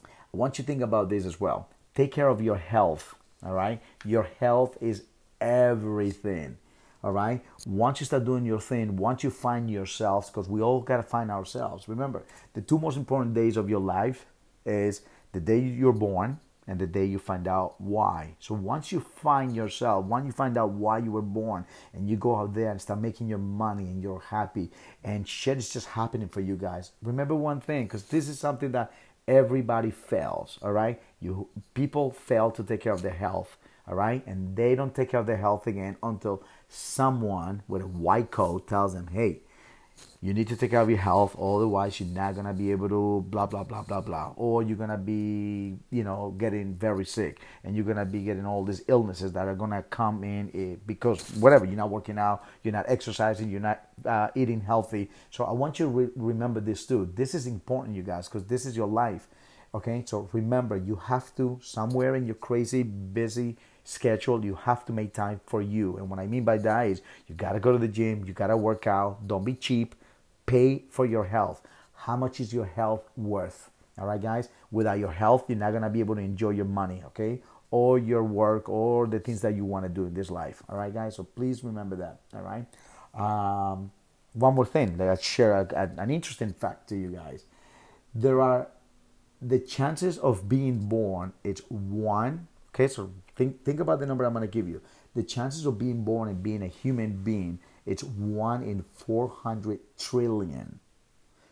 I 0.05 0.37
want 0.37 0.57
you 0.57 0.63
to 0.63 0.67
think 0.67 0.81
about 0.81 1.09
this 1.09 1.25
as 1.25 1.41
well. 1.41 1.67
Take 1.93 2.13
care 2.13 2.29
of 2.29 2.41
your 2.41 2.55
health. 2.55 3.15
All 3.45 3.53
right? 3.53 3.81
Your 4.05 4.29
health 4.39 4.77
is 4.79 5.03
everything 5.41 6.57
all 7.03 7.11
right? 7.11 7.43
Once 7.65 7.99
you 7.99 8.05
start 8.05 8.25
doing 8.25 8.45
your 8.45 8.59
thing 8.59 8.95
once 8.95 9.23
you 9.23 9.29
find 9.29 9.69
yourselves 9.69 10.29
because 10.29 10.49
we 10.49 10.61
all 10.61 10.81
got 10.81 10.97
to 10.97 11.03
find 11.03 11.31
ourselves. 11.31 11.87
Remember 11.87 12.23
the 12.53 12.61
two 12.61 12.79
most 12.79 12.97
important 12.97 13.33
days 13.33 13.57
of 13.57 13.69
your 13.69 13.79
life 13.79 14.25
is 14.65 15.01
the 15.31 15.39
day 15.39 15.59
you're 15.59 15.93
born 15.93 16.39
and 16.67 16.79
the 16.79 16.87
day 16.87 17.05
you 17.05 17.17
find 17.17 17.47
out 17.47 17.79
why. 17.81 18.35
So 18.39 18.53
once 18.53 18.91
you 18.91 18.99
find 18.99 19.55
yourself 19.55 20.05
once 20.05 20.25
you 20.25 20.31
find 20.31 20.57
out 20.57 20.69
why 20.69 20.99
you 20.99 21.11
were 21.11 21.21
born 21.21 21.65
and 21.93 22.09
you 22.09 22.15
go 22.17 22.35
out 22.35 22.53
there 22.53 22.69
and 22.71 22.79
start 22.79 23.01
making 23.01 23.27
your 23.27 23.39
money 23.39 23.85
and 23.85 24.01
you're 24.01 24.19
happy 24.19 24.69
and 25.03 25.27
shit 25.27 25.57
is 25.57 25.71
just 25.71 25.87
happening 25.87 26.29
for 26.29 26.41
you 26.41 26.55
guys 26.55 26.91
remember 27.01 27.35
one 27.35 27.59
thing 27.59 27.85
because 27.85 28.03
this 28.05 28.29
is 28.29 28.39
something 28.39 28.71
that 28.71 28.93
everybody 29.27 29.89
fails 29.91 30.59
all 30.61 30.71
right? 30.71 31.01
You 31.19 31.47
people 31.73 32.11
fail 32.11 32.51
to 32.51 32.63
take 32.63 32.81
care 32.81 32.93
of 32.93 33.01
their 33.01 33.11
health 33.13 33.57
all 33.87 33.95
right 33.95 34.25
and 34.27 34.55
they 34.55 34.75
don't 34.75 34.95
take 34.95 35.09
care 35.09 35.19
of 35.19 35.25
their 35.25 35.37
health 35.37 35.67
again 35.67 35.97
until 36.03 36.43
someone 36.67 37.63
with 37.67 37.81
a 37.81 37.87
white 37.87 38.31
coat 38.31 38.67
tells 38.67 38.93
them, 38.93 39.07
hey, 39.07 39.41
you 40.23 40.33
need 40.33 40.47
to 40.47 40.55
take 40.55 40.71
care 40.71 40.81
of 40.81 40.89
your 40.89 40.99
health, 40.99 41.35
otherwise 41.39 41.99
you're 41.99 42.09
not 42.09 42.35
gonna 42.35 42.53
be 42.53 42.71
able 42.71 42.87
to 42.87 43.25
blah 43.29 43.45
blah 43.45 43.63
blah 43.63 43.81
blah 43.81 44.01
blah, 44.01 44.33
or 44.35 44.61
you're 44.61 44.77
gonna 44.77 44.97
be, 44.97 45.77
you 45.89 46.03
know, 46.03 46.35
getting 46.37 46.75
very 46.75 47.05
sick, 47.05 47.41
and 47.63 47.75
you're 47.75 47.85
gonna 47.85 48.05
be 48.05 48.21
getting 48.21 48.45
all 48.45 48.63
these 48.63 48.83
illnesses 48.87 49.33
that 49.33 49.47
are 49.47 49.55
gonna 49.55 49.83
come 49.89 50.23
in 50.23 50.51
eh, 50.53 50.77
because 50.85 51.21
whatever 51.35 51.65
you're 51.65 51.75
not 51.75 51.89
working 51.89 52.19
out, 52.19 52.43
you're 52.63 52.71
not 52.71 52.85
exercising, 52.87 53.49
you're 53.49 53.59
not 53.59 53.81
uh, 54.05 54.27
eating 54.35 54.61
healthy. 54.61 55.09
So 55.31 55.43
I 55.43 55.51
want 55.53 55.79
you 55.79 55.85
to 55.85 55.91
re- 55.91 56.09
remember 56.15 56.59
this 56.59 56.85
too. 56.85 57.11
This 57.15 57.33
is 57.33 57.47
important, 57.47 57.95
you 57.95 58.03
guys, 58.03 58.27
because 58.27 58.45
this 58.45 58.65
is 58.65 58.77
your 58.77 58.87
life. 58.87 59.27
Okay, 59.73 60.03
so 60.05 60.29
remember, 60.33 60.75
you 60.75 60.97
have 60.97 61.33
to 61.37 61.57
somewhere 61.63 62.15
in 62.15 62.25
your 62.25 62.35
crazy, 62.35 62.83
busy 62.83 63.57
schedule, 63.83 64.43
you 64.43 64.55
have 64.55 64.85
to 64.85 64.93
make 64.93 65.13
time 65.13 65.41
for 65.45 65.61
you. 65.61 65.97
And 65.97 66.09
what 66.09 66.19
I 66.19 66.27
mean 66.27 66.43
by 66.43 66.57
that 66.59 66.87
is 66.87 67.01
you 67.27 67.35
got 67.35 67.53
to 67.53 67.59
go 67.59 67.71
to 67.71 67.77
the 67.77 67.87
gym, 67.87 68.23
you 68.25 68.33
got 68.33 68.47
to 68.47 68.57
work 68.57 68.87
out, 68.87 69.27
don't 69.27 69.43
be 69.43 69.53
cheap, 69.53 69.95
pay 70.45 70.83
for 70.89 71.05
your 71.05 71.25
health. 71.25 71.61
How 71.93 72.15
much 72.15 72.39
is 72.39 72.53
your 72.53 72.65
health 72.65 73.09
worth? 73.15 73.69
All 73.99 74.07
right, 74.07 74.21
guys? 74.21 74.49
Without 74.71 74.99
your 74.99 75.11
health, 75.11 75.45
you're 75.47 75.57
not 75.57 75.71
going 75.71 75.83
to 75.83 75.89
be 75.89 75.99
able 75.99 76.15
to 76.15 76.21
enjoy 76.21 76.51
your 76.51 76.65
money, 76.65 77.03
okay? 77.07 77.41
Or 77.69 77.99
your 77.99 78.23
work 78.23 78.67
or 78.69 79.07
the 79.07 79.19
things 79.19 79.41
that 79.41 79.55
you 79.55 79.65
want 79.65 79.85
to 79.85 79.89
do 79.89 80.05
in 80.05 80.13
this 80.13 80.31
life. 80.31 80.63
All 80.69 80.77
right, 80.77 80.93
guys? 80.93 81.15
So 81.15 81.23
please 81.23 81.63
remember 81.63 81.95
that. 81.97 82.21
All 82.33 82.41
right? 82.41 82.65
Um, 83.13 83.91
one 84.33 84.55
more 84.55 84.65
thing 84.65 84.97
that 84.97 85.09
I 85.09 85.15
share 85.15 85.55
a, 85.55 85.67
a, 85.75 86.01
an 86.01 86.09
interesting 86.09 86.53
fact 86.53 86.87
to 86.89 86.95
you 86.95 87.09
guys. 87.09 87.45
There 88.15 88.41
are 88.41 88.67
the 89.41 89.59
chances 89.59 90.17
of 90.17 90.47
being 90.47 90.87
born 90.87 91.33
it's 91.43 91.61
one. 91.69 92.47
Okay, 92.73 92.87
so 92.87 93.11
think 93.41 93.65
think 93.65 93.79
about 93.79 93.99
the 93.99 94.05
number 94.05 94.23
I'm 94.23 94.33
going 94.33 94.47
to 94.47 94.51
give 94.51 94.67
you. 94.67 94.81
The 95.15 95.23
chances 95.23 95.65
of 95.65 95.77
being 95.77 96.03
born 96.03 96.29
and 96.29 96.41
being 96.41 96.61
a 96.63 96.67
human 96.67 97.23
being 97.23 97.59
it's 97.85 98.03
one 98.03 98.63
in 98.63 98.83
400 98.93 99.79
trillion. 99.97 100.79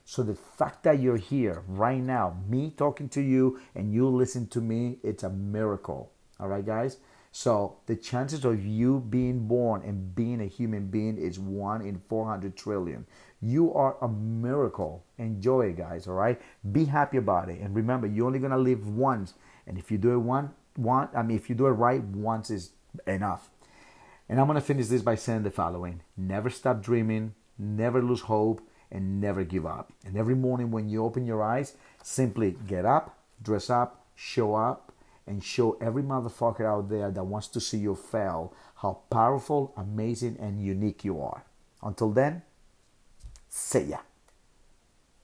So 0.05 0.23
the 0.23 0.35
fact 0.35 0.83
that 0.83 0.99
you're 0.99 1.17
here 1.17 1.63
right 1.67 2.01
now, 2.01 2.37
me 2.47 2.71
talking 2.75 3.09
to 3.09 3.21
you 3.21 3.59
and 3.75 3.93
you 3.93 4.07
listen 4.07 4.47
to 4.49 4.61
me, 4.61 4.97
it's 5.03 5.23
a 5.23 5.29
miracle. 5.29 6.11
All 6.39 6.47
right, 6.47 6.65
guys? 6.65 6.97
So 7.31 7.77
the 7.85 7.95
chances 7.95 8.43
of 8.43 8.65
you 8.65 8.99
being 9.09 9.47
born 9.47 9.83
and 9.83 10.15
being 10.15 10.41
a 10.41 10.47
human 10.47 10.87
being 10.87 11.17
is 11.17 11.39
one 11.39 11.81
in 11.81 12.01
400 12.09 12.55
trillion. 12.55 13.05
You 13.39 13.73
are 13.73 13.97
a 14.01 14.07
miracle. 14.07 15.05
Enjoy 15.17 15.67
it, 15.67 15.77
guys. 15.77 16.07
All 16.07 16.15
right. 16.15 16.41
Be 16.71 16.85
happy 16.85 17.17
about 17.17 17.49
it. 17.49 17.59
And 17.59 17.75
remember, 17.75 18.07
you're 18.07 18.25
only 18.25 18.39
gonna 18.39 18.57
live 18.57 18.87
once. 18.87 19.35
And 19.67 19.77
if 19.77 19.91
you 19.91 19.99
do 19.99 20.13
it 20.13 20.17
one, 20.17 20.53
one, 20.79 21.09
I 21.15 21.21
mean, 21.21 21.37
if 21.37 21.49
you 21.49 21.55
do 21.55 21.67
it 21.67 21.71
right, 21.71 22.03
once 22.03 22.49
is 22.49 22.71
enough. 23.05 23.49
And 24.27 24.39
I'm 24.39 24.47
gonna 24.47 24.61
finish 24.61 24.87
this 24.87 25.01
by 25.01 25.15
saying 25.15 25.43
the 25.43 25.51
following: 25.51 26.01
Never 26.15 26.49
stop 26.49 26.81
dreaming. 26.81 27.33
Never 27.57 28.01
lose 28.01 28.21
hope. 28.21 28.61
And 28.91 29.21
never 29.21 29.43
give 29.43 29.67
up. 29.67 29.93
And 30.03 30.17
every 30.17 30.33
morning 30.35 30.71
when 30.71 30.89
you 30.89 31.03
open 31.05 31.27
your 31.27 31.43
eyes, 31.43 31.75
simply 32.01 32.55
get 32.67 32.85
up, 32.85 33.19
dress 33.39 33.69
up, 33.69 34.03
show 34.15 34.55
up, 34.55 34.91
and 35.27 35.43
show 35.43 35.77
every 35.79 36.01
motherfucker 36.01 36.65
out 36.65 36.89
there 36.89 37.11
that 37.11 37.23
wants 37.23 37.47
to 37.49 37.61
see 37.61 37.77
you 37.77 37.93
fail 37.93 38.51
how 38.77 39.01
powerful, 39.11 39.73
amazing, 39.77 40.37
and 40.39 40.59
unique 40.59 41.05
you 41.05 41.21
are. 41.21 41.43
Until 41.83 42.09
then, 42.09 42.41
see 43.47 43.81
ya. 43.81 43.99